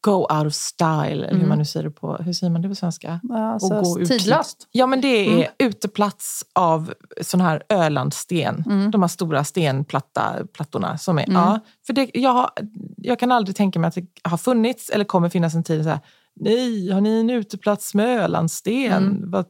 go 0.00 0.10
out 0.36 0.46
of 0.46 0.52
style, 0.54 1.06
eller 1.06 1.28
hur 1.30 1.36
Mm. 1.36 1.48
man 1.48 1.58
nu 1.58 1.64
säger 1.64 1.84
det 1.84 1.90
på, 1.90 2.16
hur 2.16 2.32
säger 2.32 2.50
man 2.50 2.62
det 2.62 2.68
på 2.68 2.74
svenska? 2.74 3.20
Alltså, 3.32 3.74
Och 3.74 3.84
gå 3.84 4.04
tidlöst. 4.06 4.68
Ja, 4.72 4.86
men 4.86 5.00
det 5.00 5.08
är 5.08 5.32
Mm. 5.36 5.48
uteplats 5.58 6.44
av 6.54 6.94
sån 7.22 7.40
här 7.40 7.62
Ölandsten. 7.68 8.64
Mm. 8.66 8.90
De 8.90 9.02
här 9.02 9.08
stora 9.08 9.44
stenplattorna. 9.44 10.98
Som 10.98 11.18
är, 11.18 11.22
Mm. 11.28 11.34
ja, 11.42 11.60
för 11.86 11.92
det, 11.92 12.10
jag, 12.14 12.30
har, 12.30 12.50
jag 12.96 13.18
kan 13.18 13.32
aldrig 13.32 13.56
tänka 13.56 13.78
mig 13.78 13.88
att 13.88 13.94
det 13.94 14.06
har 14.24 14.36
funnits 14.38 14.90
eller 14.90 15.04
kommer 15.04 15.28
finnas 15.28 15.54
en 15.54 15.64
tid 15.64 15.82
så 15.84 15.88
här, 15.90 16.00
nej, 16.40 16.90
har 16.90 17.00
ni 17.00 17.20
en 17.20 17.30
uteplats 17.30 17.94
med 17.94 18.20
Ölandsten? 18.20 18.92
Mm. 18.92 19.30
Vad 19.30 19.44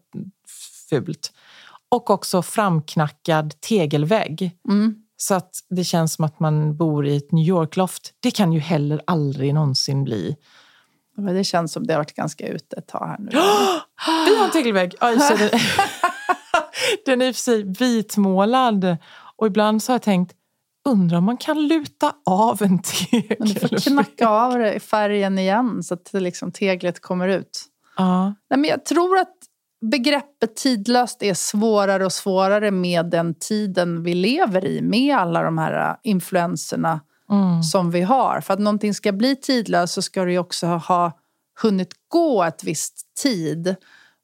fult. 0.91 1.33
Och 1.91 2.11
också 2.11 2.43
framknackad 2.43 3.61
tegelvägg. 3.61 4.57
Mm. 4.69 4.95
Så 5.21 5.35
att 5.35 5.51
det 5.71 5.85
känns 5.85 6.15
som 6.15 6.25
att 6.25 6.41
man 6.41 6.77
bor 6.77 7.07
i 7.07 7.17
ett 7.17 7.33
New 7.33 7.49
York-loft. 7.49 8.13
Det 8.21 8.31
kan 8.31 8.53
ju 8.53 8.61
heller 8.61 9.01
aldrig 9.07 9.55
någonsin 9.55 10.05
bli. 10.05 10.37
Men 11.17 11.35
Det 11.35 11.45
känns 11.45 11.73
som 11.73 11.87
det 11.87 11.93
har 11.93 12.01
varit 12.01 12.15
ganska 12.15 12.49
ute 12.49 12.77
ett 12.77 12.87
tag 12.87 13.07
här 13.07 13.19
nu. 13.19 13.31
Vi 14.27 14.37
har 14.37 14.45
en 14.45 14.51
tegelvägg. 14.51 14.95
Den, 15.01 15.19
den 17.07 17.23
är 17.23 17.29
i 17.29 17.31
och 17.31 17.35
för 17.35 17.43
sig 17.43 17.63
vitmålad. 17.63 18.97
Och 19.37 19.47
ibland 19.47 19.83
så 19.83 19.93
har 19.93 19.95
jag 19.95 20.03
tänkt, 20.03 20.35
undrar 20.89 21.19
om 21.19 21.25
man 21.25 21.37
kan 21.37 21.69
luta 21.69 22.15
av 22.27 22.63
en 22.63 22.83
tegel. 22.83 23.37
Men 23.39 23.49
du 23.49 23.61
får 23.61 23.91
knacka 23.91 24.29
av 24.29 24.79
färgen 24.79 25.39
igen 25.39 25.83
så 25.83 25.95
att 25.95 26.11
liksom 26.13 26.53
teglet 26.53 27.01
kommer 27.01 27.29
ut. 27.29 27.65
Ja. 27.97 28.25
Nej, 28.25 28.59
men 28.59 28.65
jag 28.65 28.85
tror 28.85 29.19
att 29.19 29.37
begreppet 29.81 30.57
tidlöst 30.57 31.23
är 31.23 31.35
svårare 31.35 32.05
och 32.05 32.12
svårare 32.12 32.71
med 32.71 33.07
den 33.07 33.35
tiden 33.35 34.03
vi 34.03 34.14
lever 34.14 34.64
i. 34.64 34.83
Med 34.83 35.17
alla 35.17 35.43
de 35.43 35.59
här 35.59 35.97
influenserna 36.03 37.01
Mm. 37.31 37.62
som 37.62 37.91
vi 37.91 38.01
har. 38.01 38.41
För 38.41 38.55
att 38.55 38.61
någonting 38.61 38.95
ska 38.95 39.12
bli 39.12 39.37
tidlöst 39.37 39.95
så 39.95 40.03
ska 40.03 40.25
det 40.25 40.33
ju 40.33 40.38
också 40.38 40.67
ha 40.67 41.12
hunnit 41.62 41.93
gå 42.09 42.45
ett 42.45 42.64
visst 42.64 43.14
tid. 43.23 43.77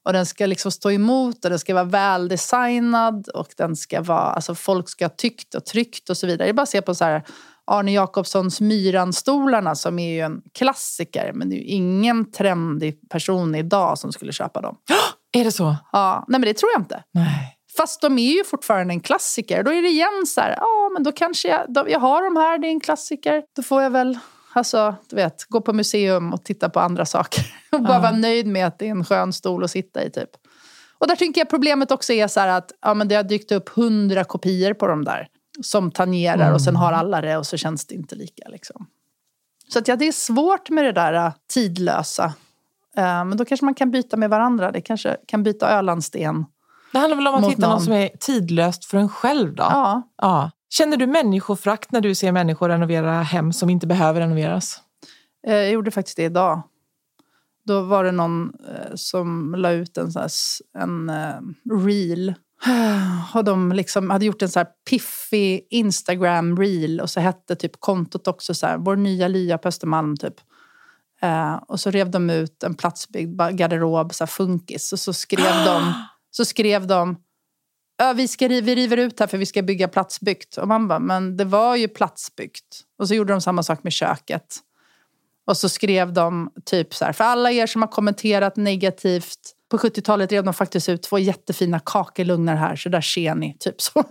Och 0.05 0.13
den 0.13 0.25
ska 0.25 0.45
liksom 0.45 0.71
stå 0.71 0.91
emot 0.91 1.43
och 1.45 1.49
den 1.49 1.59
ska 1.59 1.73
vara 1.73 1.83
väldesignad 1.83 3.27
och 3.27 3.47
den 3.57 3.75
ska 3.75 4.01
vara, 4.01 4.19
alltså 4.19 4.55
folk 4.55 4.89
ska 4.89 5.05
ha 5.05 5.09
tyckt 5.09 5.55
och 5.55 5.65
tryckt 5.65 6.09
och 6.09 6.17
så 6.17 6.27
vidare. 6.27 6.47
Det 6.47 6.51
är 6.51 6.53
bara 6.53 6.61
att 6.61 6.69
se 6.69 6.81
på 6.81 6.95
så 6.95 7.05
här 7.05 7.23
Arne 7.65 7.91
Jacobssons 7.91 8.61
Myran-stolarna 8.61 9.75
som 9.75 9.99
är 9.99 10.13
ju 10.13 10.19
en 10.19 10.41
klassiker 10.53 11.31
men 11.33 11.49
det 11.49 11.55
är 11.55 11.57
ju 11.57 11.63
ingen 11.63 12.31
trendig 12.31 13.09
person 13.09 13.55
idag 13.55 13.97
som 13.97 14.11
skulle 14.11 14.31
köpa 14.31 14.61
dem. 14.61 14.77
Är 15.35 15.43
det 15.43 15.51
så? 15.51 15.75
Ja, 15.91 16.25
nej 16.27 16.39
men 16.39 16.47
det 16.47 16.53
tror 16.57 16.71
jag 16.73 16.81
inte. 16.81 17.03
Nej. 17.11 17.51
Fast 17.77 18.01
de 18.01 18.19
är 18.19 18.31
ju 18.37 18.43
fortfarande 18.43 18.93
en 18.93 18.99
klassiker. 18.99 19.63
Då 19.63 19.71
är 19.73 19.81
det 19.81 19.87
igen 19.89 20.23
så 20.27 20.41
här, 20.41 20.55
ja 20.57 20.89
men 20.93 21.03
då 21.03 21.11
kanske 21.11 21.47
jag, 21.47 21.73
då, 21.73 21.85
jag 21.89 21.99
har 21.99 22.23
de 22.23 22.35
här, 22.35 22.57
det 22.57 22.67
är 22.67 22.71
en 22.71 22.79
klassiker. 22.79 23.43
Då 23.55 23.63
får 23.63 23.81
jag 23.83 23.89
väl, 23.89 24.19
alltså 24.53 24.95
du 25.09 25.15
vet, 25.15 25.43
gå 25.49 25.61
på 25.61 25.73
museum 25.73 26.33
och 26.33 26.43
titta 26.43 26.69
på 26.69 26.79
andra 26.79 27.05
saker. 27.05 27.45
Och 27.71 27.81
bara 27.81 27.93
Ja. 27.93 27.99
vara 27.99 28.11
nöjd 28.11 28.47
med 28.47 28.67
att 28.67 28.79
det 28.79 28.87
är 28.87 28.91
en 28.91 29.05
skön 29.05 29.33
stol 29.33 29.63
att 29.63 29.71
sitta 29.71 30.03
i 30.03 30.11
typ. 30.11 30.29
Och 30.97 31.07
där 31.07 31.15
tycker 31.15 31.41
jag 31.41 31.49
problemet 31.49 31.91
också 31.91 32.13
är 32.13 32.27
så 32.27 32.39
att 32.39 32.71
ja, 32.81 32.93
men 32.93 33.07
det 33.07 33.15
har 33.15 33.23
dykt 33.23 33.51
upp 33.51 33.69
hundra 33.69 34.23
kopior 34.23 34.73
på 34.73 34.87
de 34.87 35.03
där. 35.03 35.27
Som 35.63 35.91
tangerar 35.91 36.53
och 36.53 36.61
sen 36.61 36.75
har 36.75 36.93
alla 36.93 37.21
det 37.21 37.37
och 37.37 37.47
så 37.47 37.57
känns 37.57 37.85
det 37.87 37.95
inte 37.95 38.15
lika 38.15 38.49
liksom. 38.49 38.87
Så 39.73 39.79
att 39.79 39.87
ja, 39.87 39.95
det 39.95 40.07
är 40.07 40.11
svårt 40.11 40.69
med 40.69 40.85
det 40.85 40.91
där 40.91 41.13
äh, 41.13 41.31
tidlösa. 41.53 42.33
Eh, 42.97 43.25
men 43.25 43.37
då 43.37 43.45
kanske 43.45 43.65
man 43.65 43.73
kan 43.73 43.91
byta 43.91 44.17
med 44.17 44.29
varandra. 44.29 44.71
Det 44.71 44.81
kanske 44.81 45.17
kan 45.27 45.43
byta 45.43 45.69
Ölandsten. 45.69 46.45
Det 46.91 46.99
handlar 46.99 47.15
väl 47.17 47.27
om 47.27 47.35
att 47.35 47.51
hitta 47.51 47.69
någon. 47.69 47.81
som 47.81 47.93
är 47.93 48.09
tidlöst 48.19 48.85
för 48.85 48.97
en 48.97 49.09
själv 49.09 49.55
då? 49.55 49.63
Ja. 49.63 50.01
Ja. 50.21 50.51
Känner 50.69 50.97
du 50.97 51.07
människofrakt 51.07 51.91
när 51.91 52.01
du 52.01 52.15
ser 52.15 52.31
människor 52.31 52.69
renovera 52.69 53.21
hem 53.21 53.53
som 53.53 53.69
inte 53.69 53.87
behöver 53.87 54.21
renoveras? 54.21 54.81
Eh, 55.47 55.55
Jag 55.55 55.71
gjorde 55.71 55.91
faktiskt 55.91 56.17
det 56.17 56.23
idag. 56.23 56.61
Då 57.65 57.81
var 57.81 58.03
det 58.03 58.11
någon 58.11 58.53
eh, 58.69 58.95
som 58.95 59.55
la 59.57 59.71
ut 59.71 59.97
en, 59.97 60.11
sån 60.11 60.21
här, 60.21 60.29
en 60.83 61.11
reel 61.85 62.33
Och 63.33 63.43
de 63.43 63.71
liksom 63.71 64.09
hade 64.09 64.25
gjort 64.25 64.41
en 64.41 64.49
så 64.49 64.59
här 64.59 64.67
piffig 64.89 65.67
Instagram-reel 65.71 66.99
och 67.01 67.09
så 67.09 67.19
hette 67.19 67.55
typ 67.55 67.79
kontot 67.79 68.27
också 68.27 68.53
så 68.53 68.67
här, 68.67 68.77
vår 68.77 68.95
nya 68.95 69.27
lya 69.27 69.57
på 69.57 69.67
Östermalm 69.67 70.17
typ. 70.17 70.33
Eh, 71.25 71.55
och 71.67 71.79
så 71.79 71.91
rev 71.91 72.11
de 72.11 72.29
ut 72.29 72.63
en 72.63 72.75
platsbyggd 72.75 73.41
garderob, 73.51 74.13
så 74.13 74.27
funkis. 74.27 74.93
Och 74.93 74.99
så 74.99 75.13
skrev 75.13 75.65
de, 75.65 75.93
så 76.31 76.45
skrev 76.45 76.87
de 76.87 77.17
Ja, 77.97 78.13
vi, 78.13 78.27
ska, 78.27 78.47
vi 78.47 78.75
river 78.75 78.97
ut 78.97 79.19
här 79.19 79.27
för 79.27 79.37
vi 79.37 79.45
ska 79.45 79.61
bygga 79.61 79.87
platsbyggt. 79.87 80.57
Och 80.57 80.67
man 80.67 80.87
bara, 80.87 80.99
men 80.99 81.37
det 81.37 81.45
var 81.45 81.75
ju 81.75 81.87
platsbyggt. 81.87 82.81
Och 82.99 83.07
så 83.07 83.13
gjorde 83.15 83.33
de 83.33 83.41
samma 83.41 83.63
sak 83.63 83.83
med 83.83 83.93
köket. 83.93 84.57
Och 85.47 85.57
så 85.57 85.69
skrev 85.69 86.13
de 86.13 86.51
typ 86.65 86.93
så 86.93 87.05
här, 87.05 87.13
för 87.13 87.23
alla 87.23 87.51
er 87.51 87.67
som 87.67 87.81
har 87.81 87.89
kommenterat 87.89 88.55
negativt. 88.55 89.39
På 89.71 89.77
70-talet 89.77 90.31
rev 90.31 90.43
de 90.43 90.53
faktiskt 90.53 90.89
ut 90.89 91.03
två 91.03 91.19
jättefina 91.19 91.79
kakelugnar 91.79 92.55
här, 92.55 92.75
så 92.75 92.89
där 92.89 93.01
ser 93.01 93.35
ni. 93.35 93.57
Typ 93.59 93.81
så. 93.81 94.03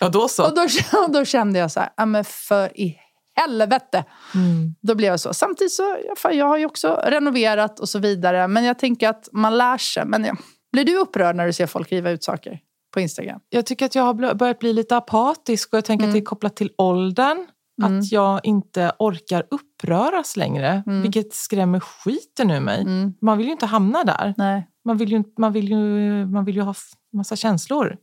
Ja, 0.00 0.08
då 0.08 0.28
så. 0.28 0.44
Och 0.46 0.54
då, 0.54 0.62
och 1.04 1.12
då 1.12 1.24
kände 1.24 1.58
jag 1.58 1.70
så 1.70 1.80
här, 1.80 1.90
ja 1.96 2.06
men 2.06 2.24
för 2.24 2.80
i 2.80 2.96
helvete. 3.34 4.04
Mm. 4.34 4.74
Då 4.82 4.94
blev 4.94 5.10
jag 5.10 5.20
så. 5.20 5.34
Samtidigt 5.34 5.72
så, 5.72 5.96
fan, 6.16 6.36
jag 6.36 6.46
har 6.46 6.56
ju 6.56 6.66
också 6.66 7.00
renoverat 7.06 7.80
och 7.80 7.88
så 7.88 7.98
vidare. 7.98 8.48
Men 8.48 8.64
jag 8.64 8.78
tänker 8.78 9.08
att 9.08 9.28
man 9.32 9.58
lär 9.58 9.78
sig. 9.78 10.04
Men 10.06 10.24
ja. 10.24 10.36
Blir 10.72 10.84
du 10.84 10.96
upprörd 10.98 11.36
när 11.36 11.46
du 11.46 11.52
ser 11.52 11.66
folk 11.66 11.92
riva 11.92 12.10
ut 12.10 12.24
saker 12.24 12.60
på 12.94 13.00
Instagram? 13.00 13.40
Jag 13.48 13.66
tycker 13.66 13.86
att 13.86 13.94
jag 13.94 14.02
har 14.02 14.34
börjat 14.34 14.58
bli 14.58 14.72
lite 14.72 14.96
apatisk 14.96 15.72
och 15.72 15.76
jag 15.76 15.84
tänker 15.84 16.06
att 16.06 16.12
det 16.12 16.18
är 16.18 16.24
kopplat 16.24 16.56
till 16.56 16.70
åldern. 16.78 17.46
Att 17.82 18.12
jag 18.12 18.40
inte 18.44 18.92
orkar 18.98 19.46
uppröras 19.50 20.36
längre, 20.36 20.82
vilket 21.02 21.34
skrämmer 21.34 21.80
skiten 21.80 22.50
ur 22.50 22.60
mig. 22.60 22.86
Man 23.20 23.38
vill 23.38 23.46
ju 23.46 23.52
inte 23.52 23.66
hamna 23.66 24.04
där. 24.04 24.34
Nej. 24.36 24.68
Man 24.84 24.96
vill 24.96 25.12
ju, 25.12 25.24
man 25.38 25.52
vill 25.52 25.68
ju, 25.68 26.26
man 26.26 26.44
vill 26.44 26.56
ju 26.56 26.62
ha 26.62 26.74
massa 27.12 27.36
känslor. 27.36 27.96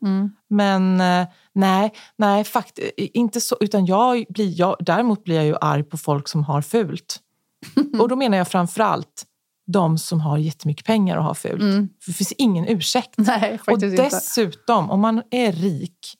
Men 0.49 1.01
eh, 1.01 1.27
nej, 1.53 1.93
nej 2.17 2.43
fakt, 2.43 2.79
inte 2.97 3.41
så. 3.41 3.57
Utan 3.59 3.85
jag 3.85 4.25
blir, 4.29 4.59
jag, 4.59 4.75
däremot 4.79 5.23
blir 5.23 5.35
jag 5.35 5.45
ju 5.45 5.55
arg 5.61 5.83
på 5.83 5.97
folk 5.97 6.27
som 6.27 6.43
har 6.43 6.61
fult. 6.61 7.19
Och 7.99 8.09
då 8.09 8.15
menar 8.15 8.37
jag 8.37 8.47
framförallt 8.47 9.25
de 9.67 9.97
som 9.97 10.19
har 10.19 10.37
jättemycket 10.37 10.85
pengar 10.85 11.17
och 11.17 11.23
har 11.23 11.33
fult. 11.33 11.61
För 12.03 12.11
det 12.11 12.13
finns 12.13 12.31
ingen 12.31 12.67
ursäkt. 12.67 13.13
Nej, 13.17 13.53
och 13.53 13.65
faktiskt 13.65 13.83
inte. 13.83 14.03
dessutom, 14.03 14.91
om 14.91 14.99
man 14.99 15.21
är 15.31 15.51
rik, 15.51 16.17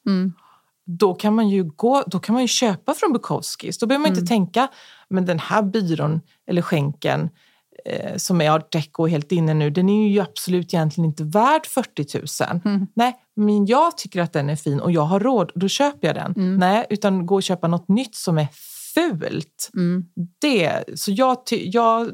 då 0.86 1.14
kan 1.14 1.36
man 1.36 1.50
ju 1.50 1.64
gå, 1.64 2.04
då 2.08 2.20
kan 2.20 2.34
man 2.34 2.42
ju 2.42 2.48
köpa 2.48 2.94
från 2.94 3.14
Bukowskis. 3.14 3.78
Då 3.78 3.86
behöver 3.86 4.02
man 4.08 4.18
inte 4.18 4.28
tänka, 4.28 4.68
men 5.10 5.26
den 5.26 5.40
här 5.40 5.62
byrån 5.64 6.22
eller 6.48 6.62
skänken 6.62 7.30
eh, 7.86 8.16
som 8.18 8.42
är 8.42 8.52
art 8.52 8.72
deco 8.72 9.08
helt 9.08 9.32
inne 9.32 9.54
nu, 9.54 9.70
den 9.70 9.90
är 9.90 10.08
ju 10.08 10.20
absolut 10.20 10.74
egentligen 10.74 11.06
inte 11.10 11.24
värd 11.24 11.66
40 11.66 12.18
000. 12.18 12.28
Nej, 12.96 13.16
men 13.36 13.66
jag 13.66 13.98
tycker 13.98 14.22
att 14.22 14.34
den 14.34 14.50
är 14.50 14.56
fin 14.56 14.80
och 14.80 14.92
jag 14.92 15.02
har 15.02 15.20
råd, 15.20 15.52
då 15.56 15.68
köper 15.68 16.08
jag 16.08 16.16
den. 16.16 16.34
Nej, 16.58 16.86
utan 16.90 17.26
gå 17.26 17.36
och 17.36 17.44
köpa 17.44 17.68
något 17.68 17.88
nytt 17.88 18.16
som 18.16 18.38
är 18.38 18.48
fult. 18.94 19.70
Det, 20.42 20.84
så 20.96 21.12
jag, 21.12 21.38
jag, 21.50 22.10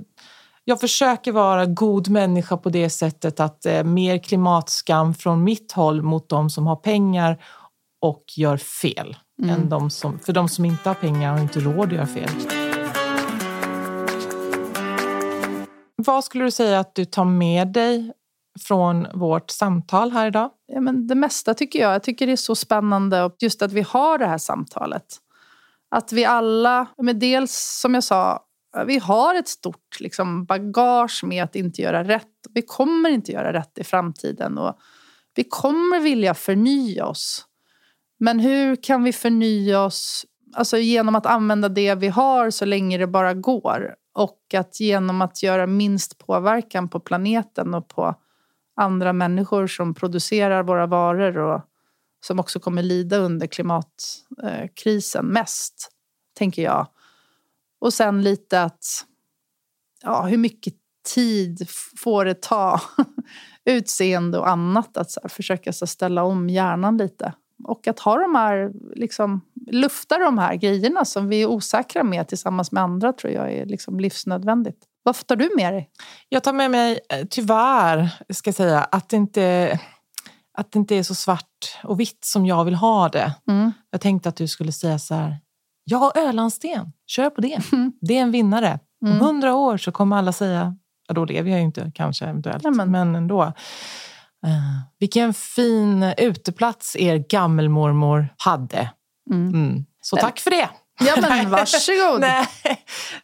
jag 0.64 0.80
försöker 0.80 1.32
vara 1.32 1.66
god 1.66 2.10
människa 2.10 2.58
på 2.58 2.70
det 2.70 2.90
sättet 2.90 3.40
att 3.40 3.66
eh, 3.66 3.84
mer 3.84 4.18
klimatskam 4.18 5.14
från 5.14 5.44
mitt 5.44 5.72
håll 5.72 6.02
mot 6.02 6.30
de 6.30 6.50
som 6.50 6.68
har 6.68 6.76
pengar 6.76 7.44
och 8.02 8.24
gör 8.38 8.58
fel. 8.58 9.18
Än 9.52 9.70
de 9.70 9.90
som, 9.90 10.20
för 10.20 10.34
de 10.34 10.50
som 10.50 10.66
inte 10.66 10.90
har 10.90 10.94
pengar 10.94 11.32
har 11.32 11.40
inte 11.40 11.60
råd 11.60 11.88
att 11.88 11.94
göra 11.94 12.08
fel. 12.08 12.57
Vad 16.06 16.24
skulle 16.24 16.44
du 16.44 16.52
säga 16.52 16.80
att 16.80 16.96
du 16.96 17.06
tar 17.06 17.26
med 17.26 17.68
dig 17.68 18.12
från 18.68 19.08
vårt 19.14 19.52
samtal 19.52 20.12
här 20.12 20.28
idag? 20.28 20.50
Ja, 20.66 20.82
men 20.82 21.08
det 21.08 21.16
mesta 21.16 21.54
tycker 21.54 21.80
jag. 21.80 21.94
Jag 21.94 22.04
tycker 22.04 22.28
det 22.28 22.32
är 22.32 22.36
så 22.36 22.56
spännande 22.56 23.24
och 23.24 23.36
just 23.40 23.62
att 23.62 23.74
vi 23.74 23.82
har 23.82 24.18
det 24.18 24.26
här 24.26 24.38
samtalet. 24.38 25.06
Att 25.92 26.12
vi 26.12 26.26
alla, 26.26 26.88
men 26.98 27.20
dels 27.20 27.80
som 27.82 27.94
jag 27.94 28.04
sa, 28.04 28.44
vi 28.88 29.00
har 29.00 29.36
ett 29.36 29.48
stort 29.48 30.00
liksom, 30.00 30.46
bagage 30.46 31.24
med 31.24 31.44
att 31.44 31.56
inte 31.56 31.82
göra 31.82 32.04
rätt. 32.04 32.28
Vi 32.54 32.62
kommer 32.62 33.10
inte 33.10 33.32
göra 33.32 33.54
rätt 33.54 33.78
i 33.78 33.84
framtiden 33.84 34.58
och 34.58 34.78
vi 35.36 35.44
kommer 35.44 36.00
vilja 36.00 36.34
förnya 36.34 37.06
oss. 37.06 37.46
Men 38.20 38.40
hur 38.40 38.76
kan 38.76 39.04
vi 39.04 39.14
förnya 39.14 39.84
oss 39.84 40.26
alltså 40.56 40.78
genom 40.78 41.16
att 41.16 41.26
använda 41.26 41.70
det 41.70 41.96
vi 41.96 42.08
har 42.08 42.50
så 42.50 42.66
länge 42.66 42.98
det 42.98 43.08
bara 43.08 43.34
går? 43.34 43.96
Och 44.18 44.54
att 44.54 44.80
genom 44.80 45.22
att 45.22 45.44
göra 45.44 45.68
minst 45.68 46.18
påverkan 46.18 46.90
på 46.90 47.00
planeten 47.00 47.74
och 47.74 47.88
på 47.88 48.16
andra 48.76 49.14
människor 49.14 49.68
som 49.68 49.94
producerar 49.94 50.64
våra 50.64 50.86
varor 50.86 51.38
och 51.38 51.62
som 52.26 52.40
också 52.40 52.60
kommer 52.60 52.84
lida 52.84 53.18
under 53.18 53.48
klimatkrisen 53.48 55.26
mest, 55.26 55.92
tänker 56.38 56.62
jag. 56.62 56.88
Och 57.80 57.94
sen 57.94 58.24
lite 58.24 58.64
att, 58.64 59.06
ja, 60.04 60.22
hur 60.22 60.38
mycket 60.38 60.74
tid 61.14 61.68
får 61.98 62.26
det 62.26 62.42
ta? 62.42 62.82
Utseende 63.66 64.38
och 64.38 64.50
annat, 64.50 64.98
att 64.98 65.12
så 65.12 65.20
här, 65.24 65.30
försöka 65.30 65.74
så 65.74 65.88
ställa 65.88 66.24
om 66.24 66.50
hjärnan 66.50 66.98
lite. 66.98 67.34
Och 67.64 67.88
att 67.88 68.00
ha 68.00 68.18
de 68.18 68.36
här, 68.36 68.72
liksom, 68.96 69.42
lufta 69.72 70.18
de 70.18 70.38
här 70.38 70.56
grejerna 70.56 71.06
som 71.06 71.28
vi 71.28 71.42
är 71.42 71.46
osäkra 71.48 72.04
med 72.04 72.28
tillsammans 72.28 72.72
med 72.72 72.84
andra 72.84 73.14
tror 73.14 73.34
jag 73.34 73.54
är 73.54 73.66
liksom 73.66 74.00
livsnödvändigt. 74.00 74.78
Vad 75.04 75.28
tar 75.28 75.36
du 75.36 75.50
med 75.58 75.74
dig? 75.74 75.90
Jag 76.30 76.44
tar 76.44 76.54
med 76.54 76.72
mig, 76.72 77.00
eh, 77.10 77.26
tyvärr, 77.30 78.10
ska 78.34 78.48
jag 78.48 78.56
säga, 78.56 78.80
att 78.84 79.10
det 79.10 79.16
inte, 79.18 79.80
att 80.58 80.72
det 80.72 80.80
inte 80.80 80.96
är 80.96 81.04
så 81.04 81.16
svart 81.16 81.78
och 81.84 82.00
vitt 82.00 82.26
som 82.26 82.46
jag 82.46 82.66
vill 82.66 82.76
ha 82.76 83.10
det. 83.10 83.34
Mm. 83.50 83.72
Jag 83.92 84.02
tänkte 84.02 84.30
att 84.30 84.36
du 84.36 84.48
skulle 84.48 84.72
säga 84.72 85.00
så 85.00 85.16
här, 85.16 85.38
ja, 85.84 86.12
Ölandsten, 86.16 86.92
kör 87.08 87.30
på 87.30 87.42
det. 87.42 87.60
Det 88.02 88.18
är 88.18 88.22
en 88.22 88.32
vinnare. 88.32 88.80
Om 89.06 89.12
hundra 89.20 89.56
år 89.56 89.78
så 89.78 89.92
kommer 89.92 90.16
alla 90.18 90.32
säga, 90.32 90.76
ja, 91.08 91.14
då 91.14 91.26
lever 91.26 91.50
jag 91.50 91.60
ju 91.60 91.66
inte 91.66 91.92
kanske 91.96 92.26
eventuellt, 92.26 92.64
Ja, 92.64 92.72
men- 92.72 92.92
men 92.92 93.16
ändå. 93.16 93.54
Uh, 94.46 94.80
vilken 95.00 95.34
fin 95.34 96.04
uteplats 96.18 96.96
er 96.96 97.18
gammelmormor 97.30 98.28
hade. 98.38 98.90
Mm. 99.32 99.86
Så 100.02 100.16
tack 100.16 100.40
för 100.40 100.52
det. 100.52 100.70
Ja, 101.00 101.16
men 101.22 101.50
varsågod. 101.50 102.22
Nej, 102.22 102.48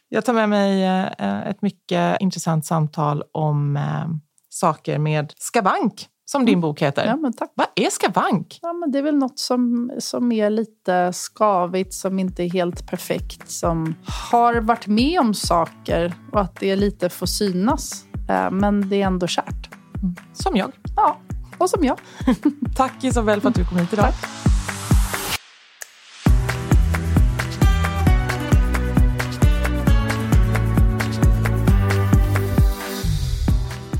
jag 0.08 0.24
tar 0.24 0.32
med 0.32 0.48
mig 0.48 0.84
eh, 0.84 1.48
ett 1.48 1.62
mycket 1.62 2.20
intressant 2.20 2.66
samtal 2.66 3.22
om 3.32 3.76
eh, 3.76 4.06
saker 4.48 4.98
med 4.98 5.32
skavank, 5.38 6.08
som 6.24 6.46
din 6.46 6.60
bok 6.60 6.82
heter. 6.82 7.06
Ja, 7.06 7.16
men 7.16 7.32
tack. 7.32 7.52
Vad 7.54 7.66
är 7.74 7.90
skavank? 7.90 8.58
Ja, 8.62 8.72
men 8.72 8.92
det 8.92 8.98
är 8.98 9.02
väl 9.02 9.16
något 9.16 9.38
som, 9.38 9.92
som 9.98 10.32
är 10.32 10.50
lite 10.50 11.12
skavigt, 11.12 11.94
som 11.94 12.18
inte 12.18 12.42
är 12.42 12.50
helt 12.50 12.90
perfekt, 12.90 13.50
som 13.50 13.94
har 14.30 14.54
varit 14.54 14.86
med 14.86 15.20
om 15.20 15.34
saker 15.34 16.14
och 16.32 16.40
att 16.40 16.60
det 16.60 16.76
lite 16.76 17.08
får 17.08 17.26
synas. 17.26 18.04
Men 18.50 18.88
det 18.88 19.02
är 19.02 19.06
ändå 19.06 19.26
kärt. 19.26 19.73
Som 20.32 20.56
jag. 20.56 20.72
Ja, 20.96 21.20
och 21.58 21.70
som 21.70 21.84
jag. 21.84 21.98
Tack 22.76 23.04
Isabel 23.04 23.40
för 23.40 23.48
att 23.48 23.54
du 23.54 23.64
kom 23.64 23.78
hit 23.78 23.92
idag. 23.92 24.12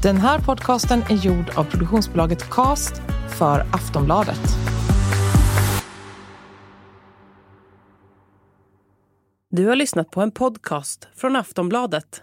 Den 0.05 0.17
här 0.17 0.39
podcasten 0.39 1.03
är 1.03 1.15
gjord 1.15 1.51
av 1.57 1.65
produktionsbolaget 1.65 2.51
Cast 2.51 3.03
för 3.39 3.61
Aftonbladet. 3.61 4.41
Du 9.51 9.67
har 9.67 9.77
lyssnat 9.77 10.11
på 10.11 10.21
en 10.21 10.31
podcast 10.31 11.09
från 11.15 11.37
Aftonbladet. 11.37 12.23